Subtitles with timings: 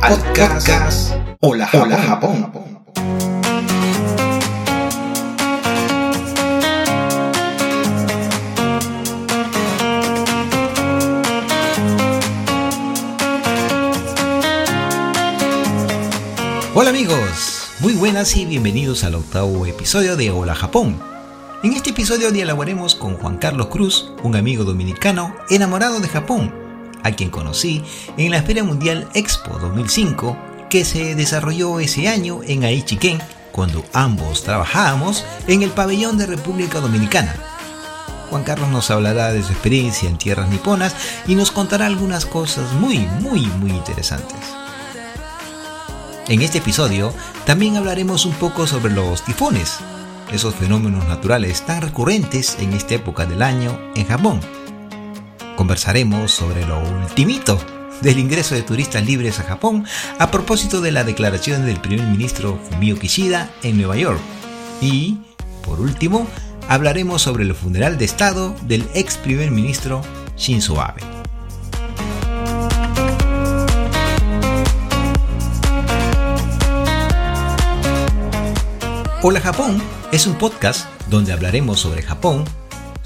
[0.00, 1.92] podcast Hola Japón.
[1.92, 2.50] Hola Japón.
[16.74, 20.98] Hola amigos, muy buenas y bienvenidos al octavo episodio de Hola Japón.
[21.62, 26.69] En este episodio dialogaremos con Juan Carlos Cruz, un amigo dominicano enamorado de Japón,
[27.02, 27.82] a quien conocí
[28.16, 30.36] en la Feria Mundial Expo 2005
[30.70, 33.20] que se desarrolló ese año en Aichiken
[33.52, 37.34] cuando ambos trabajábamos en el pabellón de República Dominicana.
[38.30, 40.94] Juan Carlos nos hablará de su experiencia en tierras niponas
[41.26, 44.38] y nos contará algunas cosas muy, muy, muy interesantes.
[46.28, 47.12] En este episodio
[47.44, 49.78] también hablaremos un poco sobre los tifones,
[50.32, 54.40] esos fenómenos naturales tan recurrentes en esta época del año en Japón.
[55.60, 57.60] Conversaremos sobre lo ultimito
[58.00, 59.84] del ingreso de turistas libres a Japón
[60.18, 64.18] a propósito de la declaración del primer ministro Fumio Kishida en Nueva York.
[64.80, 65.18] Y,
[65.62, 66.26] por último,
[66.66, 70.00] hablaremos sobre el funeral de Estado del ex primer ministro
[70.34, 71.02] Shinzo Abe.
[79.20, 82.46] Hola Japón es un podcast donde hablaremos sobre Japón,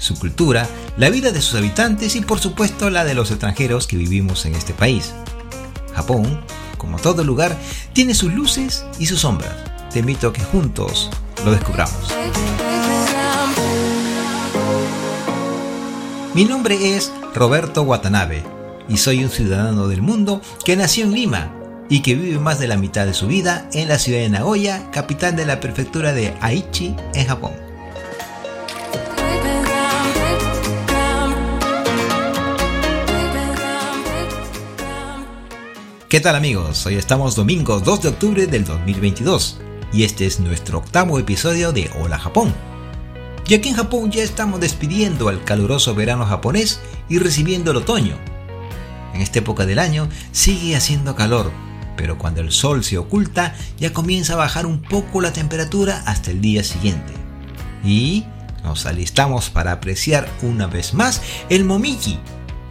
[0.05, 3.97] su cultura, la vida de sus habitantes y por supuesto la de los extranjeros que
[3.97, 5.13] vivimos en este país.
[5.93, 6.41] Japón,
[6.77, 7.57] como todo lugar,
[7.93, 9.53] tiene sus luces y sus sombras.
[9.91, 11.09] Te invito a que juntos
[11.43, 11.95] lo descubramos.
[16.33, 18.43] Mi nombre es Roberto Watanabe
[18.87, 21.53] y soy un ciudadano del mundo que nació en Lima
[21.89, 24.91] y que vive más de la mitad de su vida en la ciudad de Nagoya,
[24.91, 27.64] capital de la prefectura de Aichi, en Japón.
[36.07, 36.85] ¿Qué tal amigos?
[36.85, 39.57] Hoy estamos domingo 2 de octubre del 2022
[39.91, 42.53] y este es nuestro octavo episodio de Hola Japón.
[43.47, 46.79] Y aquí en Japón ya estamos despidiendo al caluroso verano japonés
[47.09, 48.19] y recibiendo el otoño.
[49.15, 51.51] En esta época del año sigue haciendo calor,
[51.97, 56.29] pero cuando el sol se oculta ya comienza a bajar un poco la temperatura hasta
[56.29, 57.13] el día siguiente.
[57.83, 58.25] Y
[58.63, 62.19] nos alistamos para apreciar una vez más el momiji,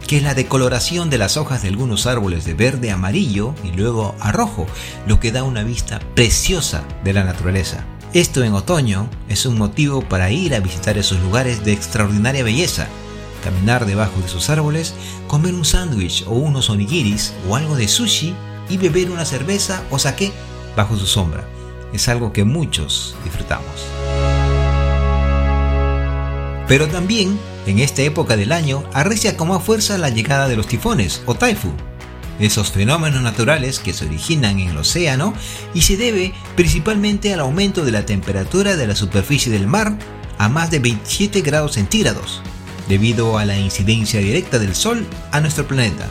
[0.07, 3.71] que es la decoloración de las hojas de algunos árboles de verde a amarillo y
[3.71, 4.67] luego a rojo,
[5.07, 7.85] lo que da una vista preciosa de la naturaleza.
[8.13, 12.87] Esto en otoño es un motivo para ir a visitar esos lugares de extraordinaria belleza,
[13.43, 14.93] caminar debajo de sus árboles,
[15.27, 18.33] comer un sándwich o unos onigiris o algo de sushi
[18.69, 20.31] y beber una cerveza o sake
[20.75, 21.47] bajo su sombra.
[21.93, 23.65] Es algo que muchos disfrutamos.
[26.67, 30.67] Pero también, en esta época del año, arrecia con más fuerza la llegada de los
[30.67, 31.71] tifones o taifu,
[32.39, 35.33] esos fenómenos naturales que se originan en el océano
[35.73, 39.97] y se debe principalmente al aumento de la temperatura de la superficie del mar
[40.37, 42.41] a más de 27 grados centígrados,
[42.89, 46.07] debido a la incidencia directa del Sol a nuestro planeta.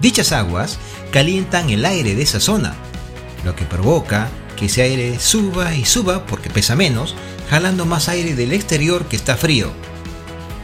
[0.00, 0.78] Dichas aguas
[1.10, 2.74] calientan el aire de esa zona,
[3.44, 7.14] lo que provoca que ese aire suba y suba porque pesa menos,
[7.48, 9.72] jalando más aire del exterior que está frío.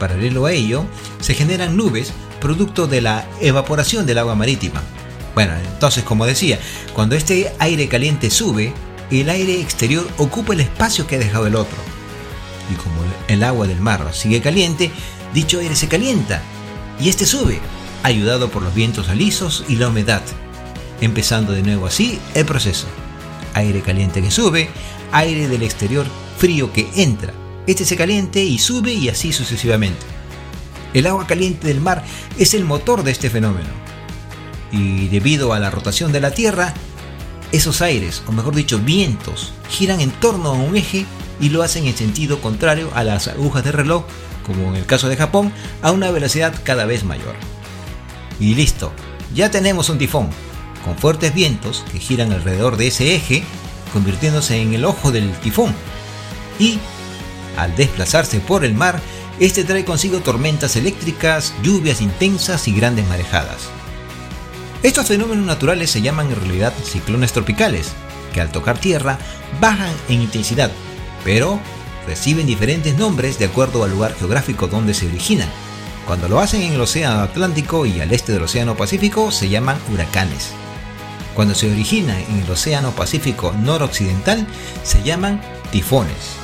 [0.01, 0.83] Paralelo a ello,
[1.19, 4.81] se generan nubes producto de la evaporación del agua marítima.
[5.35, 6.57] Bueno, entonces como decía,
[6.95, 8.73] cuando este aire caliente sube,
[9.11, 11.77] el aire exterior ocupa el espacio que ha dejado el otro.
[12.73, 12.95] Y como
[13.27, 14.89] el agua del mar sigue caliente,
[15.35, 16.41] dicho aire se calienta
[16.99, 17.59] y este sube,
[18.01, 20.23] ayudado por los vientos alisos y la humedad,
[20.99, 22.87] empezando de nuevo así el proceso.
[23.53, 24.67] Aire caliente que sube,
[25.11, 26.07] aire del exterior
[26.39, 27.33] frío que entra.
[27.67, 30.05] Este se caliente y sube y así sucesivamente.
[30.93, 32.03] El agua caliente del mar
[32.37, 33.69] es el motor de este fenómeno.
[34.71, 36.73] Y debido a la rotación de la Tierra,
[37.51, 41.05] esos aires, o mejor dicho, vientos, giran en torno a un eje
[41.39, 44.05] y lo hacen en sentido contrario a las agujas de reloj,
[44.45, 47.35] como en el caso de Japón, a una velocidad cada vez mayor.
[48.39, 48.91] Y listo,
[49.33, 50.29] ya tenemos un tifón,
[50.85, 53.43] con fuertes vientos que giran alrededor de ese eje,
[53.93, 55.75] convirtiéndose en el ojo del tifón.
[56.59, 56.79] Y,
[57.57, 58.99] al desplazarse por el mar,
[59.39, 63.69] este trae consigo tormentas eléctricas, lluvias intensas y grandes marejadas.
[64.83, 67.91] Estos fenómenos naturales se llaman en realidad ciclones tropicales,
[68.33, 69.17] que al tocar tierra
[69.59, 70.71] bajan en intensidad,
[71.23, 71.59] pero
[72.07, 75.49] reciben diferentes nombres de acuerdo al lugar geográfico donde se originan.
[76.07, 79.77] Cuando lo hacen en el Océano Atlántico y al este del Océano Pacífico se llaman
[79.93, 80.49] huracanes.
[81.35, 84.47] Cuando se origina en el Océano Pacífico noroccidental
[84.83, 86.40] se llaman tifones.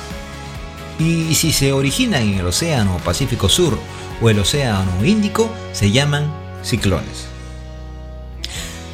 [0.98, 3.78] Y si se origina en el Océano Pacífico Sur
[4.20, 7.28] o el Océano Índico se llaman ciclones.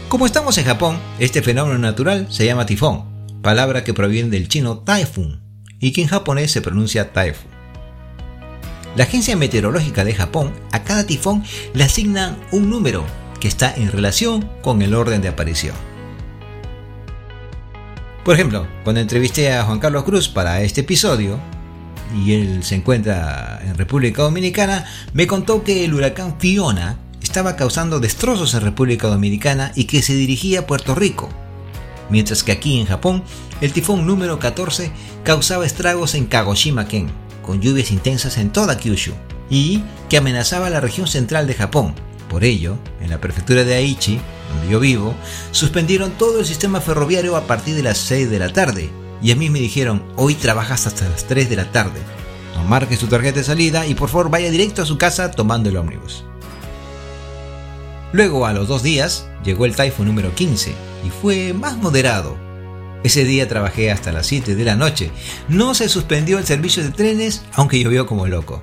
[0.08, 3.04] Como estamos en Japón, este fenómeno natural se llama tifón,
[3.42, 5.42] palabra que proviene del chino typhoon
[5.80, 7.52] y que en japonés se pronuncia typhoon.
[8.96, 11.42] La Agencia Meteorológica de Japón a cada tifón
[11.72, 13.04] le asigna un número
[13.40, 15.74] que está en relación con el orden de aparición.
[18.24, 21.40] Por ejemplo, cuando entrevisté a Juan Carlos Cruz para este episodio,
[22.14, 28.00] y él se encuentra en República Dominicana, me contó que el huracán Fiona estaba causando
[28.00, 31.28] destrozos en República Dominicana y que se dirigía a Puerto Rico.
[32.10, 33.24] Mientras que aquí en Japón,
[33.60, 34.92] el tifón número 14
[35.24, 37.08] causaba estragos en Kagoshima-ken,
[37.42, 39.12] con lluvias intensas en toda Kyushu,
[39.50, 41.94] y que amenazaba la región central de Japón.
[42.28, 44.20] Por ello, en la prefectura de Aichi,
[44.52, 45.14] donde yo vivo,
[45.50, 48.90] suspendieron todo el sistema ferroviario a partir de las 6 de la tarde,
[49.24, 51.98] y a mí me dijeron, hoy trabajas hasta las 3 de la tarde.
[52.54, 55.70] No marque su tarjeta de salida y por favor vaya directo a su casa tomando
[55.70, 56.26] el ómnibus.
[58.12, 60.74] Luego, a los dos días, llegó el Typhoon número 15
[61.06, 62.36] y fue más moderado.
[63.02, 65.10] Ese día trabajé hasta las 7 de la noche.
[65.48, 68.60] No se suspendió el servicio de trenes, aunque llovió como loco.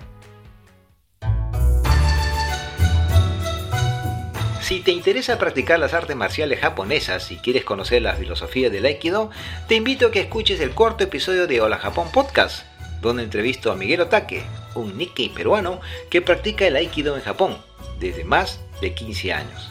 [4.72, 9.30] Si te interesa practicar las artes marciales japonesas y quieres conocer la filosofía del Aikido,
[9.68, 12.64] te invito a que escuches el cuarto episodio de Hola Japón Podcast,
[13.02, 14.46] donde entrevisto a Miguel Otake,
[14.76, 17.58] un Nikkei peruano que practica el Aikido en Japón
[18.00, 19.70] desde más de 15 años.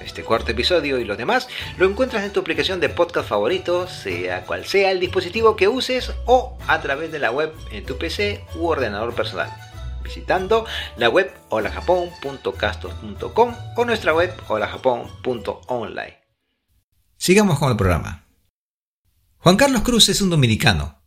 [0.00, 4.44] Este cuarto episodio y los demás lo encuentras en tu aplicación de podcast favorito, sea
[4.44, 8.44] cual sea el dispositivo que uses o a través de la web en tu PC
[8.54, 9.65] u ordenador personal
[10.06, 10.66] visitando
[10.96, 16.16] la web holajapón.castos.com o nuestra web holajapón.online.
[17.16, 18.24] Sigamos con el programa.
[19.38, 21.02] Juan Carlos Cruz es un dominicano.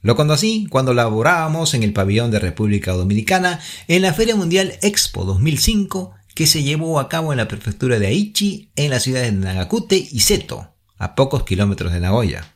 [0.00, 5.24] Lo conocí cuando laborábamos en el pabellón de República Dominicana en la Feria Mundial Expo
[5.24, 9.32] 2005 que se llevó a cabo en la prefectura de Aichi en la ciudad de
[9.32, 12.53] Nagakute y Seto, a pocos kilómetros de Nagoya.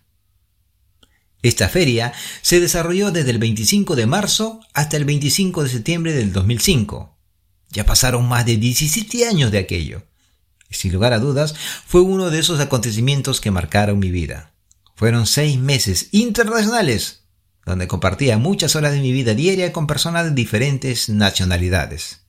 [1.43, 2.13] Esta feria
[2.43, 7.17] se desarrolló desde el 25 de marzo hasta el 25 de septiembre del 2005.
[7.71, 10.03] Ya pasaron más de 17 años de aquello.
[10.69, 11.55] Y sin lugar a dudas,
[11.87, 14.53] fue uno de esos acontecimientos que marcaron mi vida.
[14.97, 17.21] Fueron seis meses internacionales,
[17.65, 22.23] donde compartía muchas horas de mi vida diaria con personas de diferentes nacionalidades.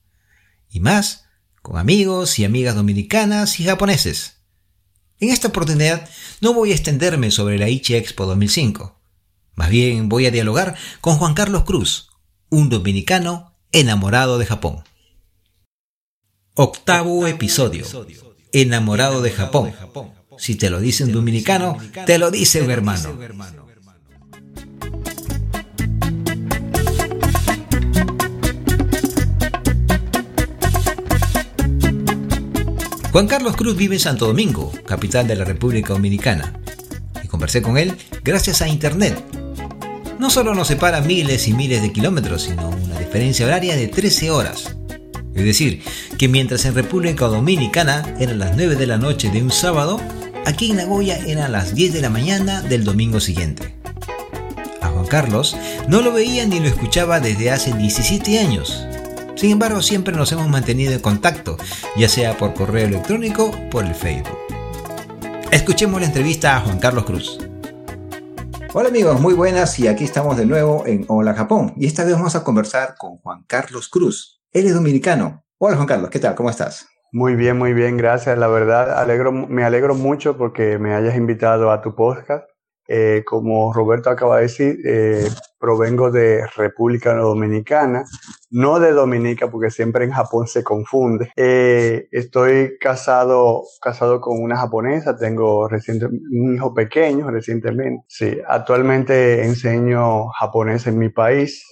[0.70, 1.24] Y más,
[1.62, 4.36] con amigos y amigas dominicanas y japoneses.
[5.18, 6.08] En esta oportunidad
[6.40, 8.99] no voy a extenderme sobre la Ichi Expo 2005
[9.60, 12.08] más bien voy a dialogar con Juan Carlos Cruz,
[12.48, 14.82] un dominicano enamorado de Japón.
[16.54, 17.84] Octavo episodio.
[18.54, 19.74] Enamorado de Japón.
[20.38, 21.76] Si te lo dice un dominicano,
[22.06, 23.18] te lo dice un hermano.
[33.12, 36.58] Juan Carlos Cruz vive en Santo Domingo, capital de la República Dominicana.
[37.22, 39.22] Y conversé con él gracias a Internet,
[40.20, 44.30] no solo nos separa miles y miles de kilómetros, sino una diferencia horaria de 13
[44.30, 44.76] horas.
[45.34, 45.82] Es decir,
[46.18, 49.98] que mientras en República Dominicana eran las 9 de la noche de un sábado,
[50.44, 53.74] aquí en Nagoya eran las 10 de la mañana del domingo siguiente.
[54.82, 55.56] A Juan Carlos
[55.88, 58.84] no lo veía ni lo escuchaba desde hace 17 años.
[59.36, 61.56] Sin embargo, siempre nos hemos mantenido en contacto,
[61.96, 64.36] ya sea por correo electrónico o por el Facebook.
[65.50, 67.38] Escuchemos la entrevista a Juan Carlos Cruz.
[68.72, 72.12] Hola amigos, muy buenas y aquí estamos de nuevo en Hola Japón y esta vez
[72.12, 74.40] vamos a conversar con Juan Carlos Cruz.
[74.52, 75.42] Él es dominicano.
[75.58, 76.36] Hola Juan Carlos, ¿qué tal?
[76.36, 76.86] ¿Cómo estás?
[77.10, 78.38] Muy bien, muy bien, gracias.
[78.38, 79.04] La verdad,
[79.48, 82.48] me alegro mucho porque me hayas invitado a tu podcast.
[82.86, 85.28] Eh, como Roberto acaba de decir, eh,
[85.60, 88.04] provengo de República Dominicana,
[88.50, 91.30] no de Dominica, porque siempre en Japón se confunde.
[91.36, 98.04] Eh, estoy casado, casado con una japonesa, tengo reciente, un hijo pequeño recientemente.
[98.08, 101.64] Sí, actualmente enseño japonés en mi país.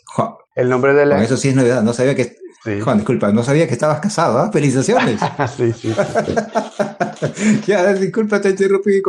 [0.54, 1.22] El nombre de la...
[1.22, 4.50] eso sí es novedad, no sabía que Juan, disculpa, no sabía que estabas casado, ¿ah?
[4.52, 5.20] Felicitaciones.
[5.56, 5.94] sí, sí.
[7.66, 9.00] ya, disculpa, te interrumpí.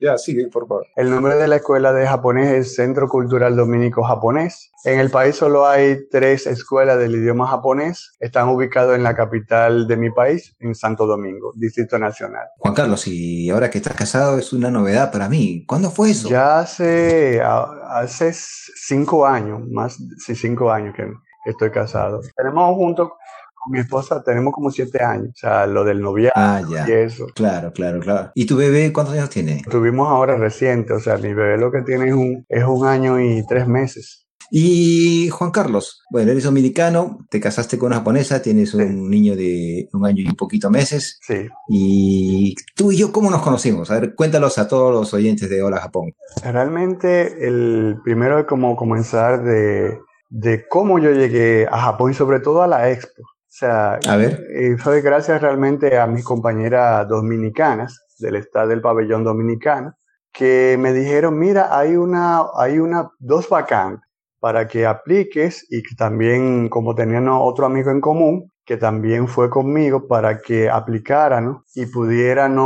[0.00, 0.86] Ya, sigue, por favor.
[0.96, 4.72] El nombre de la escuela de japonés es Centro Cultural Dominico Japonés.
[4.84, 8.16] En el país solo hay tres escuelas del idioma japonés.
[8.20, 12.46] Están ubicados en la capital de mi país, en Santo Domingo, Distrito Nacional.
[12.58, 15.64] Juan Carlos, y ahora que estás casado es una novedad para mí.
[15.66, 16.28] ¿Cuándo fue eso?
[16.28, 21.08] Ya hace, hace cinco años, más de cinco años que
[21.50, 22.20] estoy casado.
[22.36, 23.10] Tenemos juntos
[23.54, 25.30] con mi esposa, tenemos como siete años.
[25.30, 27.26] O sea, lo del noviazgo ah, y eso.
[27.34, 28.30] Claro, claro, claro.
[28.34, 29.62] ¿Y tu bebé cuántos años tiene?
[29.70, 33.20] Tuvimos ahora reciente, o sea, mi bebé lo que tiene es un, es un año
[33.20, 34.28] y tres meses.
[34.50, 39.88] Y Juan Carlos, bueno, eres dominicano, te casaste con una japonesa, tienes un niño de
[39.92, 41.18] un año y un poquito meses.
[41.20, 41.46] Sí.
[41.68, 43.90] Y tú y yo, ¿cómo nos conocimos?
[43.90, 46.14] A ver, cuéntalos a todos los oyentes de Hola Japón.
[46.42, 49.98] Realmente, el primero es como comenzar de,
[50.28, 53.22] de cómo yo llegué a Japón y sobre todo a la expo.
[53.22, 54.44] O sea, a ver.
[54.54, 59.94] Eh, fue gracias realmente a mis compañeras dominicanas del estado del pabellón dominicano
[60.32, 64.08] que me dijeron, mira, hay una, hay una, dos vacantes
[64.38, 69.50] para que apliques y que también, como tenían otro amigo en común, que también fue
[69.50, 72.56] conmigo para que aplicaran y pudieran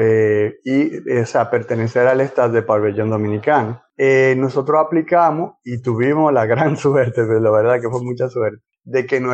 [0.00, 3.80] eh, y, o sea, pertenecer al estado de pabellón dominicano.
[4.00, 8.62] Eh, nosotros aplicamos y tuvimos la gran suerte, pero la verdad que fue mucha suerte,
[8.84, 9.32] de que no,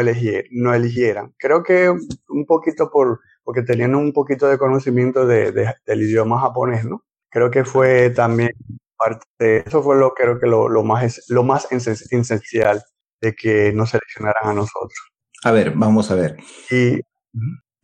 [0.50, 1.34] no eligieran.
[1.38, 6.86] Creo que un poquito por, porque tenían un poquito de conocimiento de, del idioma japonés,
[6.86, 7.04] ¿no?
[7.30, 8.52] Creo que fue también
[8.96, 12.82] parte, eso fue lo creo que lo, lo más, lo más esencial
[13.20, 14.94] de que nos seleccionaran a nosotros.
[15.42, 16.36] A ver, vamos a ver.
[16.70, 17.00] Y,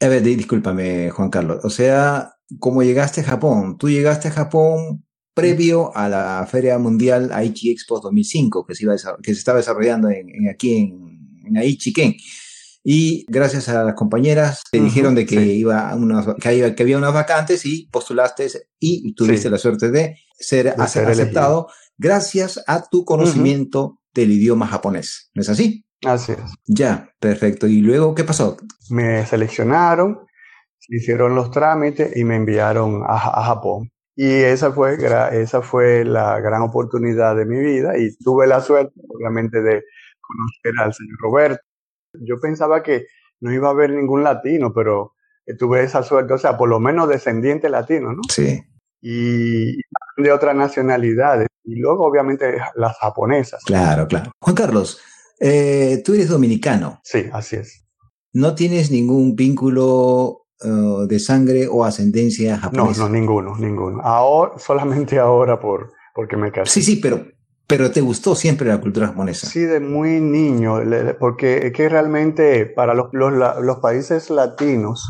[0.03, 1.63] a ver, discúlpame, Juan Carlos.
[1.63, 3.77] O sea, ¿cómo llegaste a Japón?
[3.77, 8.95] Tú llegaste a Japón previo a la Feria Mundial Aichi Expo 2005 que se, iba
[9.23, 12.15] que se estaba desarrollando en, aquí en, en Aichi Ken.
[12.83, 15.95] Y gracias a las compañeras te dijeron de que, iba
[16.41, 21.69] que, había, que, había, unas vacantes y postulaste y tuviste la suerte de ser, aceptado
[21.99, 25.31] gracias a tu conocimiento del idioma japonés.
[25.35, 25.85] ¿No es así?
[26.07, 26.39] Así es.
[26.67, 27.67] Ya, perfecto.
[27.67, 28.57] ¿Y luego qué pasó?
[28.89, 30.21] Me seleccionaron,
[30.89, 33.93] hicieron los trámites y me enviaron a, a Japón.
[34.23, 34.99] Y esa fue,
[35.33, 39.83] esa fue la gran oportunidad de mi vida y tuve la suerte, obviamente, de
[40.21, 41.63] conocer al señor Roberto.
[42.21, 43.07] Yo pensaba que
[43.41, 45.15] no iba a haber ningún latino, pero
[45.59, 48.21] tuve esa suerte, o sea, por lo menos descendiente latino, ¿no?
[48.29, 48.61] Sí.
[49.01, 49.77] Y
[50.19, 51.49] de otras nacionalidades.
[51.65, 53.65] Y luego, obviamente, las japonesas.
[53.65, 54.33] Claro, claro.
[54.39, 55.01] Juan Carlos,
[55.41, 57.01] eh, tú eres dominicano.
[57.05, 57.87] Sí, así es.
[58.35, 63.03] ¿No tienes ningún vínculo uh, de sangre o ascendencia japonesa?
[63.03, 64.01] No, no, ninguno, ninguno.
[64.03, 66.81] Ahora, solamente ahora por, porque me casé.
[66.81, 67.27] Sí, sí, pero,
[67.67, 69.47] pero te gustó siempre la cultura japonesa.
[69.47, 70.81] Sí, de muy niño,
[71.19, 75.09] porque es que realmente para los, los, los países latinos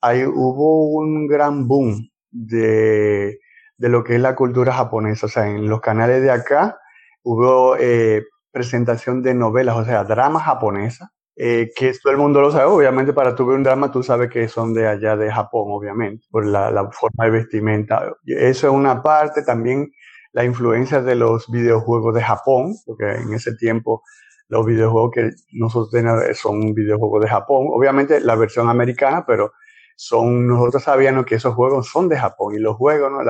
[0.00, 3.38] hay, hubo un gran boom de,
[3.78, 5.26] de, lo que es la cultura japonesa.
[5.26, 6.78] O sea, en los canales de acá
[7.22, 8.24] hubo eh,
[8.54, 12.66] presentación de novelas, o sea, dramas japonesas, eh, que todo el mundo lo sabe.
[12.66, 16.26] Obviamente, para tu ver un drama, tú sabes que son de allá de Japón, obviamente,
[16.30, 18.14] por la, forma de vestimenta.
[18.24, 19.42] Eso es una parte.
[19.42, 19.92] También
[20.32, 24.02] la influencia de los videojuegos de Japón, porque en ese tiempo
[24.48, 27.66] los videojuegos que nosotros tenemos son videojuegos de Japón.
[27.70, 29.52] Obviamente, la versión americana, pero
[29.96, 33.22] son nosotros sabíamos que esos juegos son de Japón y los juegos, ¿no?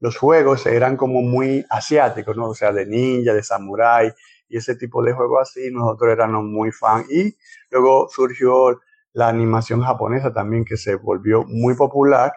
[0.00, 2.48] Los juegos eran como muy asiáticos, ¿no?
[2.48, 4.12] O sea, de ninja, de samurái
[4.52, 7.04] y ese tipo de juegos así, nosotros éramos muy fan.
[7.10, 7.34] Y
[7.70, 8.80] luego surgió
[9.14, 12.32] la animación japonesa también, que se volvió muy popular.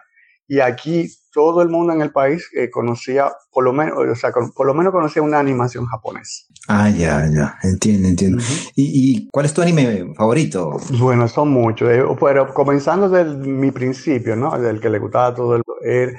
[0.48, 4.30] Y aquí todo el mundo en el país eh, conocía, por lo menos, o sea,
[4.32, 6.44] por lo menos conocía una animación japonesa.
[6.68, 8.42] Ah, ya, ya, entiendo, entiendo.
[8.74, 10.78] ¿Y, ¿Y, cuál es tu anime favorito?
[10.98, 14.58] Bueno, son muchos, eh, pero comenzando desde mi principio, ¿no?
[14.58, 15.62] Del que le gustaba todo el...
[15.84, 16.14] Eh,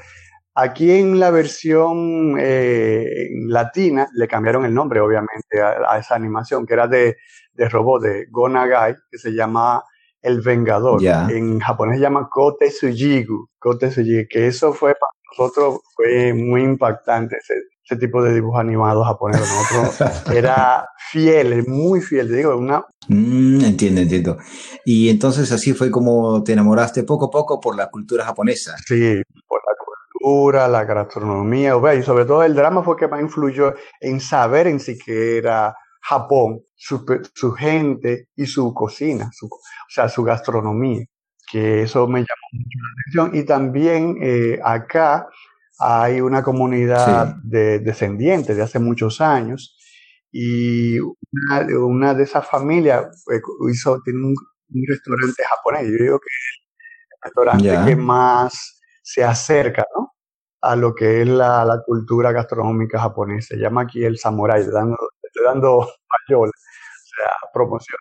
[0.59, 6.73] Aquí en la versión eh, latina le cambiaron el nombre, obviamente, a, esa animación, que
[6.73, 7.17] era de,
[7.53, 9.83] de robot, de Go Nagai, que se llama
[10.19, 10.99] El Vengador.
[11.03, 16.63] En japonés se llama Kote Sujigu, Kote Sujigu, que eso fue para nosotros fue muy
[16.63, 17.53] impactante, ese,
[17.85, 19.39] ese tipo de dibujo animado japonés.
[19.39, 22.83] Nosotros era fiel, muy fiel, digo, una...
[23.09, 24.37] Mm, entiendo, entiendo.
[24.85, 28.75] Y entonces así fue como te enamoraste poco a poco por la cultura japonesa.
[28.85, 29.75] Sí, por la
[30.67, 34.97] la gastronomía, y sobre todo el drama fue que más influyó en saber en sí
[34.97, 41.05] que era Japón, su, su gente y su cocina, su, o sea, su gastronomía,
[41.51, 43.41] que eso me llamó mucho la atención.
[43.41, 45.27] Y también eh, acá
[45.79, 47.41] hay una comunidad sí.
[47.43, 49.77] de descendientes de hace muchos años
[50.31, 53.41] y una, una de esas familias eh,
[53.71, 54.35] hizo, tiene un,
[54.69, 55.83] un, restaurante japonés.
[55.91, 56.67] Yo digo que es
[57.11, 57.85] el restaurante yeah.
[57.85, 60.16] que más se acerca ¿no?
[60.71, 63.55] A lo que es la, la, cultura gastronómica japonesa.
[63.55, 65.87] Se llama aquí el samurai, dando, estoy dando
[66.27, 67.99] payola, o sea, promoción.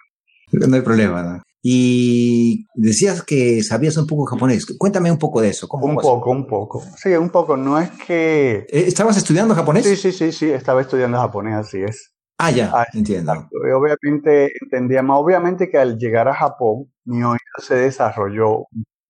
[0.52, 1.22] No hay problema.
[1.22, 1.42] ¿no?
[1.62, 4.66] Y decías que sabías un poco japonés.
[4.78, 5.66] Cuéntame un poco de eso.
[5.66, 6.82] ¿Cómo un poco, un poco.
[6.96, 7.56] Sí, un poco.
[7.56, 8.66] No es que...
[8.68, 9.84] ¿Estabas estudiando japonés?
[9.84, 10.48] Sí, sí, sí, sí.
[10.48, 12.12] Estaba estudiando japonés, así es.
[12.38, 13.48] Ah, ya, ah, entiendo.
[13.74, 15.18] Obviamente entendía más.
[15.18, 18.66] Obviamente que al llegar a Japón, mi oído se desarrolló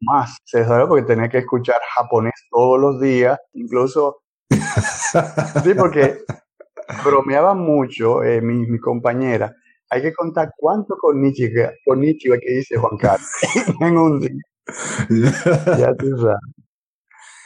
[0.06, 0.36] más.
[0.44, 4.22] Se desarrolló porque tenía que escuchar japonés todos los días, incluso.
[4.50, 6.18] sí, porque
[7.04, 9.54] bromeaba mucho eh, mi, mi, compañera.
[9.90, 13.28] Hay que contar cuánto con Nichiga, que dice Juan Carlos
[13.80, 14.42] en un día.
[15.78, 16.40] ya tú sabes.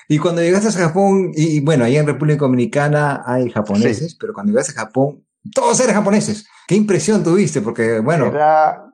[0.09, 4.51] Y cuando llegaste a Japón, y, bueno, ahí en República Dominicana hay japoneses, pero cuando
[4.51, 5.25] llegaste a Japón,
[5.55, 6.49] todos eran japoneses.
[6.67, 7.61] ¿Qué impresión tuviste?
[7.61, 8.27] Porque, bueno.
[8.27, 8.93] Era,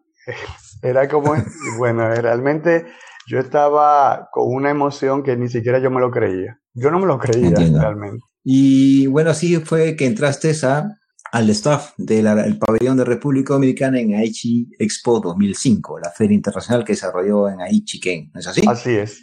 [0.83, 1.35] era como,
[1.79, 2.85] bueno, realmente
[3.27, 6.61] yo estaba con una emoción que ni siquiera yo me lo creía.
[6.75, 8.25] Yo no me lo creía realmente.
[8.45, 10.99] Y bueno, así fue que entraste a,
[11.33, 16.93] al staff del pabellón de República Dominicana en Aichi Expo 2005, la feria internacional que
[16.93, 18.63] desarrolló en Aichi Ken, ¿no es así?
[18.67, 19.19] Así es.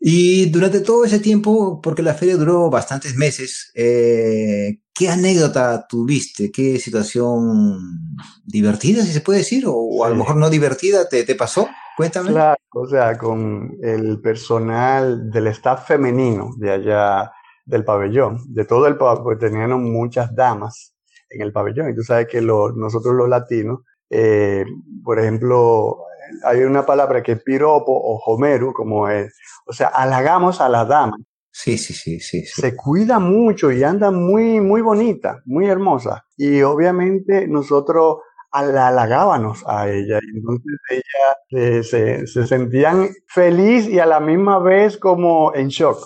[0.00, 6.52] Y durante todo ese tiempo, porque la feria duró bastantes meses, eh, ¿qué anécdota tuviste?
[6.52, 9.64] ¿Qué situación divertida, si se puede decir?
[9.66, 11.68] O, a lo mejor no divertida, te, te pasó?
[11.98, 12.30] Cuéntame.
[12.30, 17.32] Claro, o sea, con el personal del staff femenino de allá
[17.66, 20.94] del pabellón, de todo el pabellón, porque tenían muchas damas
[21.28, 21.90] en el pabellón.
[21.90, 24.64] Y tú sabes que nosotros los latinos, eh,
[25.02, 26.04] por ejemplo,
[26.44, 29.36] hay una palabra que es piropo o homeru, como es,
[29.66, 31.18] o sea, halagamos a las damas.
[31.50, 36.24] Sí, sí, sí, sí, Se cuida mucho y anda muy, muy bonita, muy hermosa.
[36.36, 38.18] Y obviamente nosotros
[38.52, 40.18] halagábamos a ella.
[40.22, 45.68] Y entonces ella eh, se, se sentían feliz y a la misma vez como en
[45.68, 45.98] shock.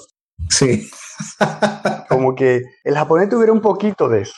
[0.48, 0.90] Sí.
[2.08, 4.34] como que el japonés tuviera un poquito de eso.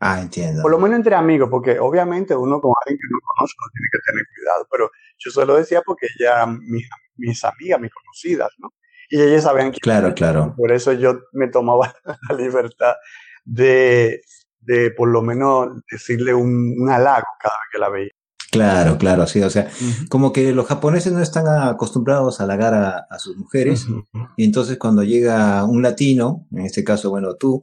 [0.00, 0.62] Ah, entiendo.
[0.62, 3.88] Por lo menos entre amigos, porque obviamente uno con alguien que no conoce no tiene
[3.90, 8.50] que tener cuidado, pero yo se lo decía porque ya mis, mis amigas, mis conocidas,
[8.58, 8.74] ¿no?
[9.08, 9.80] Y ellas sabían que...
[9.80, 10.54] Claro, claro.
[10.56, 11.94] Por eso yo me tomaba
[12.28, 12.94] la libertad
[13.44, 14.22] de,
[14.64, 18.10] de por lo menos decirle un, un halago cada vez que la veía.
[18.54, 19.68] Claro, claro, sí, o sea,
[20.08, 22.72] como que los japoneses no están acostumbrados a halagar
[23.10, 23.84] a, sus mujeres,
[24.36, 27.60] y entonces cuando llega un latino, en este caso, bueno, tú,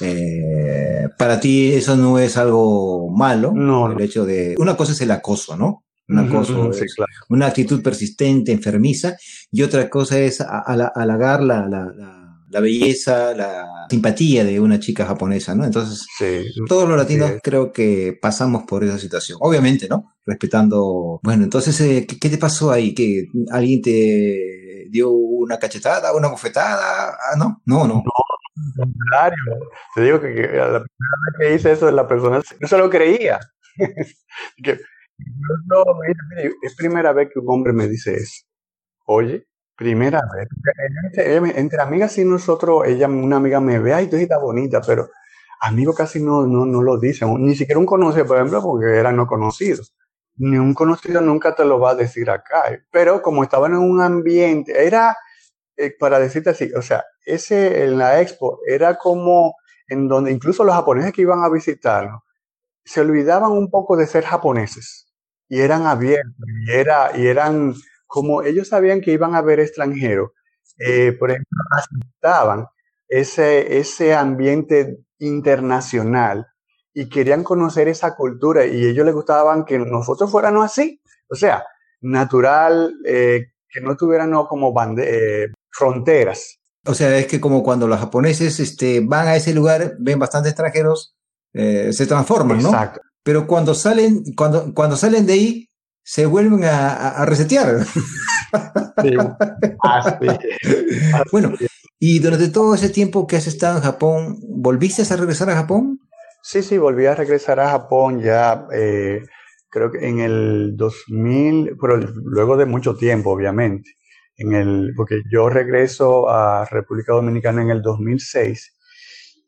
[0.00, 5.00] eh, para ti eso no es algo malo, no, el hecho de, una cosa es
[5.00, 5.84] el acoso, ¿no?
[6.06, 6.70] Un acoso,
[7.30, 9.16] una actitud persistente, enfermiza,
[9.50, 12.15] y otra cosa es halagar la, la, la
[12.56, 15.66] la belleza, la simpatía de una chica japonesa, ¿no?
[15.66, 16.06] Entonces,
[16.66, 19.36] todos los latinos creo que pasamos por esa situación.
[19.42, 20.14] Obviamente, ¿no?
[20.24, 21.20] Respetando.
[21.22, 22.94] Bueno, entonces, eh, ¿qué, te pasó ahí?
[22.94, 27.10] ¿Que alguien te dio una cachetada, una bofetada?
[27.10, 27.96] Ah, no, no, no.
[27.96, 29.36] No, contrario.
[29.94, 33.38] Te digo que, la primera vez que hice eso, la persona no se lo creía.
[34.64, 34.78] que,
[35.66, 35.84] no,
[36.62, 38.46] es primera vez que un hombre me dice eso.
[39.04, 40.48] Oye, Primera vez.
[41.56, 45.10] Entre, amigas y nosotros, ella, una amiga me ve, ay, tú estás bonita, pero
[45.60, 47.34] amigo casi no, no, no lo dicen.
[47.44, 49.94] Ni siquiera un conocido, por ejemplo, porque eran no conocidos.
[50.36, 52.64] Ni un conocido nunca te lo va a decir acá.
[52.90, 55.16] Pero como estaban en un ambiente, era,
[55.76, 59.54] eh, para decirte así, o sea, ese en la expo era como
[59.88, 62.22] en donde incluso los japoneses que iban a visitarnos
[62.84, 65.12] se olvidaban un poco de ser japoneses
[65.48, 66.34] y eran abiertos
[66.66, 67.74] y, era, y eran
[68.06, 70.30] como ellos sabían que iban a ver extranjeros,
[70.78, 72.66] eh, por ejemplo, aceptaban
[73.08, 76.46] ese, ese ambiente internacional
[76.92, 81.64] y querían conocer esa cultura y ellos les gustaban que nosotros fuéramos así, o sea,
[82.00, 86.58] natural, eh, que no tuvieran como eh, fronteras.
[86.84, 90.52] O sea, es que como cuando los japoneses este, van a ese lugar, ven bastantes
[90.52, 91.14] extranjeros,
[91.52, 92.68] se transforman, ¿no?
[92.68, 93.00] Exacto.
[93.22, 95.70] Pero cuando salen, cuando, cuando salen de ahí,
[96.08, 97.84] se vuelven a, resetear.
[101.32, 101.52] bueno,
[101.98, 105.98] y durante todo ese tiempo que has estado en Japón, ¿volviste a regresar a Japón?
[106.44, 109.20] Sí, sí, volví a regresar a Japón ya, eh,
[109.68, 113.90] creo que en el 2000, pero luego de mucho tiempo, obviamente.
[114.36, 118.76] En el, porque yo regreso a República Dominicana en el 2006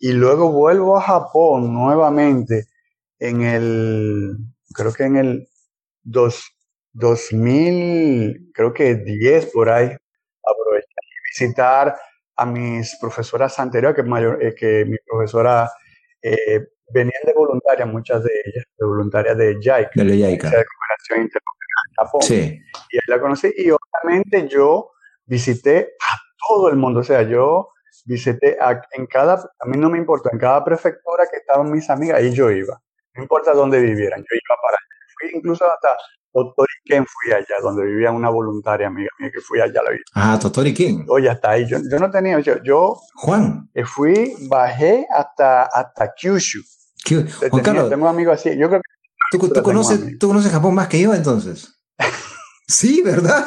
[0.00, 2.64] y luego vuelvo a Japón nuevamente
[3.20, 4.38] en el,
[4.74, 5.48] creo que en el
[6.02, 6.44] dos,
[6.92, 11.96] 2000, creo que 10 por ahí, aproveché y visitar
[12.36, 15.70] a mis profesoras anteriores, que, mayor, eh, que mi profesora
[16.22, 21.48] eh, venían de voluntaria, muchas de ellas, de voluntaria de JICA, de, de Cooperación Internacional
[21.96, 22.22] Japón.
[22.22, 22.60] Sí.
[22.90, 24.92] Y ahí la conocí y obviamente yo
[25.26, 27.70] visité a todo el mundo, o sea, yo
[28.06, 31.90] visité a, en cada, a mí no me importa, en cada prefectura que estaban mis
[31.90, 32.80] amigas, ahí yo iba,
[33.14, 34.78] no importa dónde vivieran, yo iba para.
[35.18, 35.88] Fui incluso hasta
[36.32, 39.98] Totoriquén fui allá, donde vivía una voluntaria amiga mía que fui allá la vi.
[40.14, 41.06] Ah, Totoriquén.
[41.08, 41.66] Oye, hasta ahí.
[41.66, 43.70] Yo, yo no tenía, yo, yo Juan.
[43.84, 46.60] Fui, bajé hasta, hasta Kyushu.
[47.50, 47.88] Juan Carlos.
[47.88, 48.50] Tengo amigos así.
[48.56, 48.98] Yo creo que
[49.30, 51.78] ¿Tú, tú conoces, ¿Tú conoces Japón más que yo entonces?
[52.66, 53.46] sí, ¿verdad?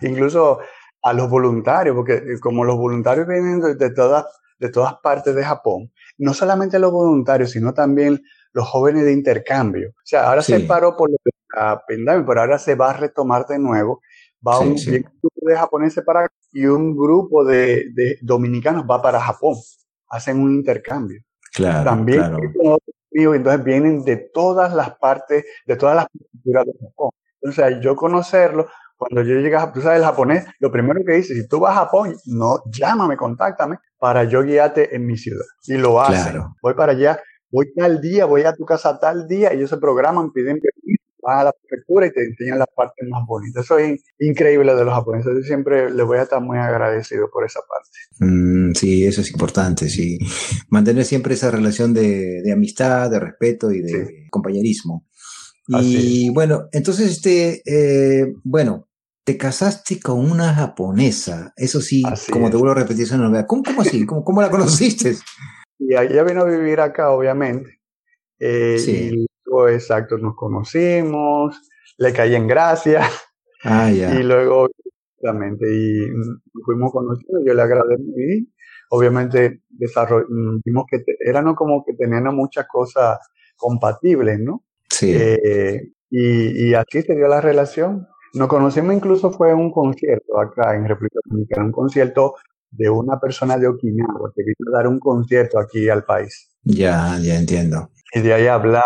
[0.00, 0.60] Incluso
[1.02, 4.24] a los voluntarios, porque como los voluntarios vienen de, todas
[4.58, 9.90] de todas partes de Japón, no solamente los voluntarios, sino también los jóvenes de intercambio.
[9.90, 13.58] O sea, ahora se paró por la pandemia, pero ahora se va a retomar de
[13.58, 14.00] nuevo.
[14.46, 19.54] Va un, grupo de japoneses para y un grupo de, de, dominicanos va para Japón.
[20.08, 21.22] Hacen un intercambio.
[21.54, 22.78] Claro, También claro.
[23.34, 27.10] entonces vienen de todas las partes, de todas las culturas de Japón.
[27.40, 31.34] Entonces, yo conocerlo, cuando yo llegué a, tú sabes, el japonés, lo primero que dice,
[31.34, 35.44] si tú vas a Japón, no, llámame, contáctame para yo guiarte en mi ciudad.
[35.64, 36.34] Y lo hacen.
[36.34, 36.54] Claro.
[36.62, 37.20] Voy para allá,
[37.52, 41.38] voy tal día, voy a tu casa tal día, ellos se programan, piden permiso, van
[41.38, 43.64] a la prefectura y te enseñan las partes más bonitas.
[43.64, 45.32] Eso es increíble de los japoneses.
[45.34, 47.90] Yo siempre les voy a estar muy agradecido por esa parte.
[48.18, 50.18] Mm, sí, eso es importante, sí.
[50.70, 54.28] Mantener siempre esa relación de, de amistad, de respeto y de sí.
[54.30, 55.06] compañerismo.
[55.68, 58.88] Y bueno, entonces, este, eh, bueno,
[59.24, 61.52] te casaste con una japonesa.
[61.56, 62.50] Eso sí, así como es.
[62.50, 63.46] te vuelvo a repetir, esa novedad.
[63.46, 64.04] ¿Cómo, cómo así?
[64.04, 65.16] ¿Cómo, ¿Cómo, la conociste?
[65.78, 67.80] Y ella vino a vivir acá, obviamente.
[68.38, 69.10] Eh, sí.
[69.12, 71.60] Y luego, exacto, nos conocimos,
[71.98, 73.02] le caí en gracia.
[73.64, 74.12] Ah, ya.
[74.12, 74.68] Y luego,
[75.14, 76.08] exactamente, y
[76.64, 78.52] fuimos conocidos, yo le agradecí.
[78.90, 79.62] Obviamente,
[80.64, 83.20] vimos que eran como que tenían muchas cosas
[83.56, 84.64] compatibles, ¿no?
[84.90, 85.12] Sí.
[85.14, 88.08] Eh, y, y así se dio la relación.
[88.34, 92.34] Nos conocimos incluso fue un concierto acá en República Dominicana, un concierto
[92.72, 96.50] de una persona de Okinawa que vino a dar un concierto aquí al país.
[96.64, 97.90] Ya, ya entiendo.
[98.14, 98.82] Y de ahí hablamos,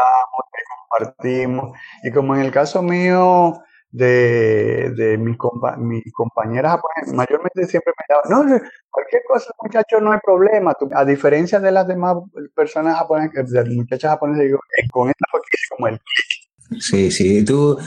[0.89, 1.79] compartimos.
[2.03, 7.93] Y como en el caso mío de, de mis, compa mis compañeras japonesas, mayormente siempre
[7.97, 10.75] me daban, no, cualquier cosa, muchachos, no hay problema.
[10.75, 12.17] Tú, a diferencia de las demás
[12.55, 14.61] personas japonesas, de las muchachas japonesas, digo,
[14.93, 16.01] con esta fue como el.
[16.81, 17.79] Sí, sí, tú,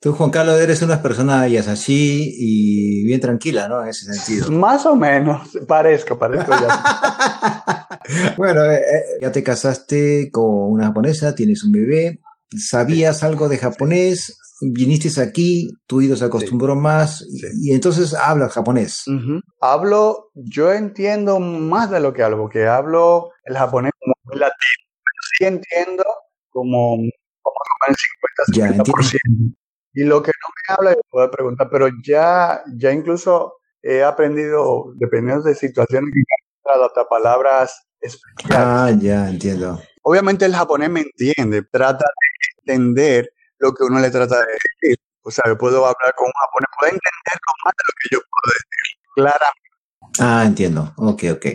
[0.00, 3.82] Tú, Juan Carlos, eres una persona así y bien tranquila, ¿no?
[3.82, 4.48] En ese sentido.
[4.52, 7.88] Más o menos, parezco, parezco ya.
[8.36, 8.80] bueno, eh,
[9.20, 12.20] ya te casaste con una japonesa, tienes un bebé,
[12.56, 16.80] sabías algo de japonés, viniste aquí, tu oído se acostumbró sí.
[16.80, 17.46] más y, sí.
[17.62, 19.02] y, entonces hablas japonés.
[19.08, 19.40] Uh -huh.
[19.60, 24.84] Hablo, yo entiendo más de lo que hablo, porque hablo el japonés como muy latino,
[24.94, 26.04] pero sí entiendo
[26.50, 26.98] como,
[27.42, 27.56] como
[27.88, 27.96] el
[28.54, 29.56] 50, 50%.
[29.98, 34.92] Y lo que no me habla, yo puedo preguntar, pero ya, ya incluso he aprendido,
[34.94, 36.08] dependiendo de situaciones,
[36.62, 38.56] hasta palabras especiales.
[38.56, 39.82] Ah, ya, entiendo.
[40.02, 44.98] Obviamente el japonés me entiende, trata de entender lo que uno le trata de decir.
[45.22, 48.18] O sea, yo puedo hablar con un japonés, puede entender más de lo que yo
[48.20, 49.67] puedo decir, claramente.
[50.18, 50.92] Ah, entiendo.
[50.96, 51.46] Ok, ok.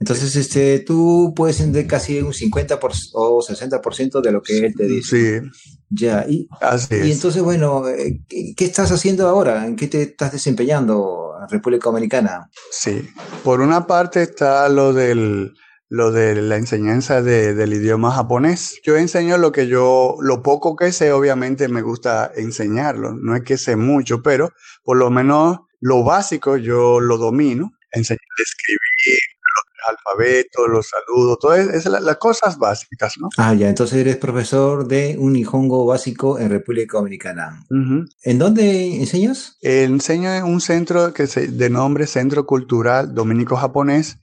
[0.00, 4.74] Entonces, este, tú puedes entender casi un 50 por, o 60% de lo que él
[4.76, 5.40] te dice.
[5.40, 5.48] Sí.
[5.88, 7.16] Ya, y, Así y es.
[7.16, 9.66] entonces, bueno, eh, ¿qué, ¿qué, estás haciendo ahora?
[9.66, 12.50] ¿En qué te estás desempeñando en República Dominicana?
[12.70, 13.08] Sí,
[13.44, 15.54] por una parte está lo del
[15.94, 18.80] lo de la enseñanza de, del idioma japonés.
[18.84, 23.14] Yo enseño lo que yo, lo poco que sé, obviamente me gusta enseñarlo.
[23.14, 24.50] No es que sé mucho, pero
[24.82, 27.70] por lo menos lo básico yo lo domino.
[27.94, 29.18] Enseñar a escribir,
[29.54, 33.28] los alfabetos, los saludos, todas esas las cosas básicas, ¿no?
[33.36, 37.64] Ah, ya, entonces eres profesor de un Nihongo básico en República Dominicana.
[37.70, 38.08] Uh -huh.
[38.22, 39.58] ¿En dónde enseñas?
[39.60, 44.18] Enseño en un centro que se, de nombre Centro Cultural Dominico Japonés,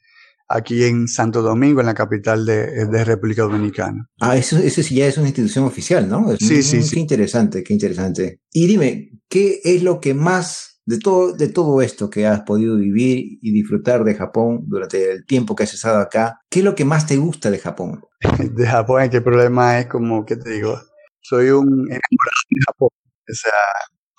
[0.50, 4.10] aquí en Santo Domingo, en la capital de, de República Dominicana.
[4.20, 6.34] Ah, eso, eso sí ya es una institución oficial, ¿no?
[6.34, 7.00] Es sí, muy, sí, qué sí.
[7.00, 8.42] interesante, qué interesante.
[8.52, 12.78] Y dime, ¿qué es lo que más de todo, de todo esto que has podido
[12.78, 16.76] vivir y disfrutar de Japón durante el tiempo que has estado acá, ¿qué es lo
[16.76, 18.04] que más te gusta de Japón?
[18.56, 20.80] De Japón, el problema es como, ¿qué te digo?
[21.22, 22.90] Soy un enamorado de Japón.
[23.30, 23.52] O sea,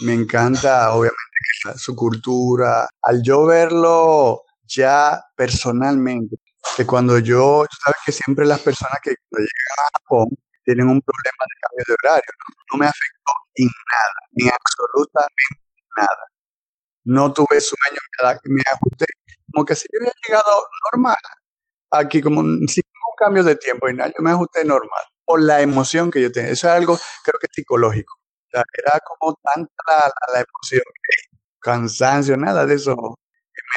[0.01, 1.19] me encanta, obviamente,
[1.77, 2.89] su cultura.
[3.03, 6.37] Al yo verlo ya personalmente,
[6.77, 10.29] que cuando yo, sabes que siempre las personas que llegan a Japón
[10.65, 15.53] tienen un problema de cambio de horario, no, no me afectó en nada, ni absolutamente
[15.97, 16.32] nada.
[17.05, 18.01] No tuve sueño,
[18.45, 19.07] me ajusté,
[19.53, 21.17] como que si yo hubiera llegado normal,
[21.91, 25.61] aquí como sin un cambio de tiempo y nada, yo me ajusté normal, por la
[25.63, 26.53] emoción que yo tenía.
[26.53, 28.15] Eso es algo, creo que psicológico.
[28.15, 30.83] O sea, era como tanta la, la, la emoción,
[31.61, 32.97] cansancio, nada de eso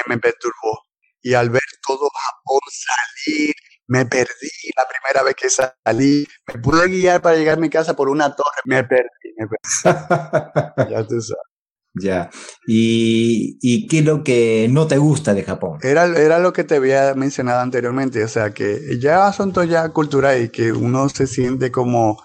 [0.07, 0.83] me, me perturbó.
[1.21, 3.53] Y al ver todo Japón salir,
[3.87, 6.27] me perdí la primera vez que salí.
[6.47, 8.61] Me pude guiar para llegar a mi casa por una torre.
[8.65, 10.91] Me perdí, me perdí.
[10.91, 11.54] ya tú sabes.
[11.95, 12.29] Ya.
[12.67, 15.79] ¿Y, ¿Y qué es lo que no te gusta de Japón?
[15.81, 18.23] Era, era lo que te había mencionado anteriormente.
[18.23, 22.21] O sea, que ya asunto ya cultural y que uno se siente como...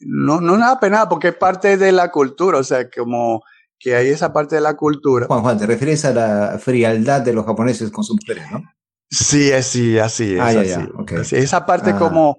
[0.00, 2.58] No, no nada penado porque es parte de la cultura.
[2.58, 3.42] O sea, como
[3.78, 5.26] que hay esa parte de la cultura.
[5.26, 8.62] Juan Juan, te refieres a la frialdad de los japoneses con sus mujeres, ¿no?
[9.10, 10.40] Sí, sí, así es.
[10.40, 11.98] así, Esa parte ah.
[11.98, 12.36] como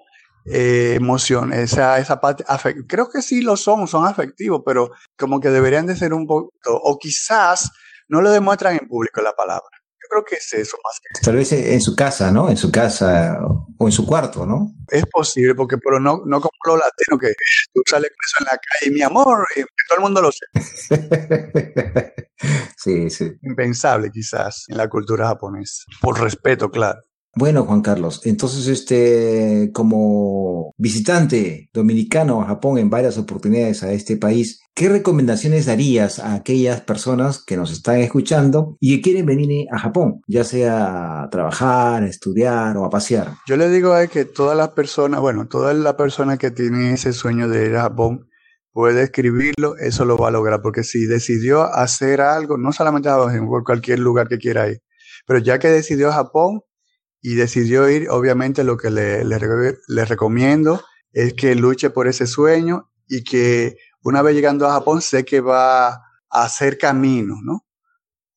[0.51, 2.43] eh, emoción, esa, esa parte,
[2.87, 6.51] creo que sí lo son, son afectivos, pero como que deberían de ser un poco,
[6.65, 7.71] o quizás
[8.07, 9.69] no lo demuestran en público la palabra.
[10.01, 11.21] Yo creo que es eso más que.
[11.23, 12.49] Tal vez en su casa, ¿no?
[12.49, 13.37] En su casa
[13.77, 14.71] o en su cuarto, ¿no?
[14.87, 17.33] Es posible, porque pero no, no como los latinos que
[17.73, 22.15] tú sales con eso en la calle, mi amor, y todo el mundo lo sabe.
[22.77, 23.31] sí, sí.
[23.43, 27.01] Impensable quizás en la cultura japonesa, por respeto, claro.
[27.35, 34.17] Bueno, Juan Carlos, entonces este, como visitante dominicano a Japón en varias oportunidades a este
[34.17, 39.77] país, ¿qué recomendaciones darías a aquellas personas que nos están escuchando y quieren venir a
[39.77, 43.35] Japón, ya sea a trabajar, a estudiar o a pasear?
[43.47, 47.13] Yo le digo a que todas las personas, bueno, toda la persona que tiene ese
[47.13, 48.27] sueño de ir a Japón
[48.71, 53.47] puede escribirlo, eso lo va a lograr, porque si decidió hacer algo, no solamente en
[53.63, 54.81] cualquier lugar que quiera ir,
[55.27, 56.61] pero ya que decidió Japón,
[57.21, 62.91] y decidió ir, obviamente lo que le, le, recomiendo es que luche por ese sueño
[63.07, 67.65] y que una vez llegando a Japón sé que va a hacer camino, ¿no?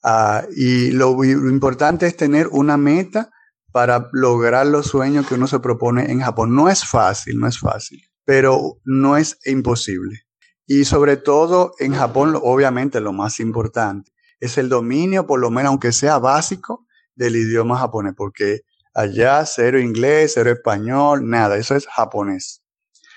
[0.03, 3.31] Ah, y lo, importante es tener una meta
[3.71, 6.55] para lograr los sueños que uno se propone en Japón.
[6.55, 10.23] No es fácil, no es fácil, pero no es imposible.
[10.67, 15.71] Y sobre todo en Japón, obviamente lo más importante es el dominio, por lo menos
[15.71, 18.63] aunque sea básico, del idioma japonés, porque
[18.95, 22.63] Allá cero inglés, cero español, nada, eso es japonés.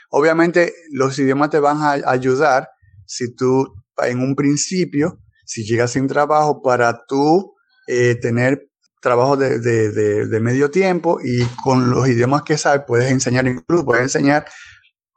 [0.10, 2.70] Obviamente los idiomas te van a ayudar
[3.06, 7.54] si tú en un principio, si llegas sin trabajo, para tú
[7.88, 8.70] eh, tener
[9.02, 14.04] trabajo de, de, medio tiempo y con los idiomas que sabes puedes enseñar, incluso puedes
[14.04, 14.46] enseñar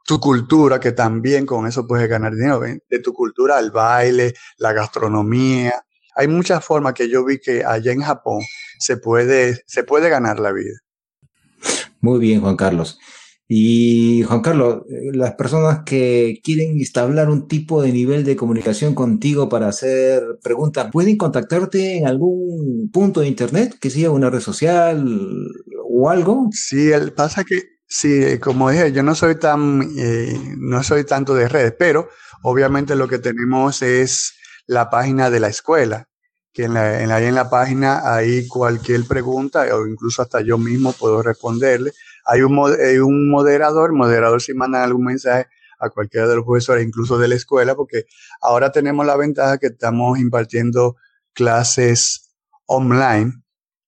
[0.05, 4.73] tu cultura, que también con eso puedes ganar dinero, de tu cultura, el baile, la
[4.73, 5.73] gastronomía.
[6.15, 8.41] Hay muchas formas que yo vi que allá en Japón
[8.79, 10.79] se puede, se puede ganar la vida.
[12.01, 12.97] Muy bien, Juan Carlos.
[13.51, 19.49] Y Juan Carlos, las personas que quieren instalar un tipo de nivel de comunicación contigo
[19.49, 25.03] para hacer preguntas, ¿pueden contactarte en algún punto de internet, que sea una red social
[25.83, 26.47] o algo?
[26.51, 31.33] Sí, el, pasa que, sí, como dije, yo no soy tan, eh, no soy tanto
[31.33, 32.07] de redes, pero
[32.43, 34.35] obviamente lo que tenemos es
[34.67, 36.08] la página de la escuela
[36.53, 40.93] que en la, en, en la página hay cualquier pregunta o incluso hasta yo mismo
[40.93, 41.91] puedo responderle.
[42.25, 45.47] Hay un, un moderador, moderador si mandan algún mensaje
[45.79, 48.05] a cualquiera de los profesores, incluso de la escuela, porque
[48.41, 50.97] ahora tenemos la ventaja que estamos impartiendo
[51.33, 52.35] clases
[52.65, 53.41] online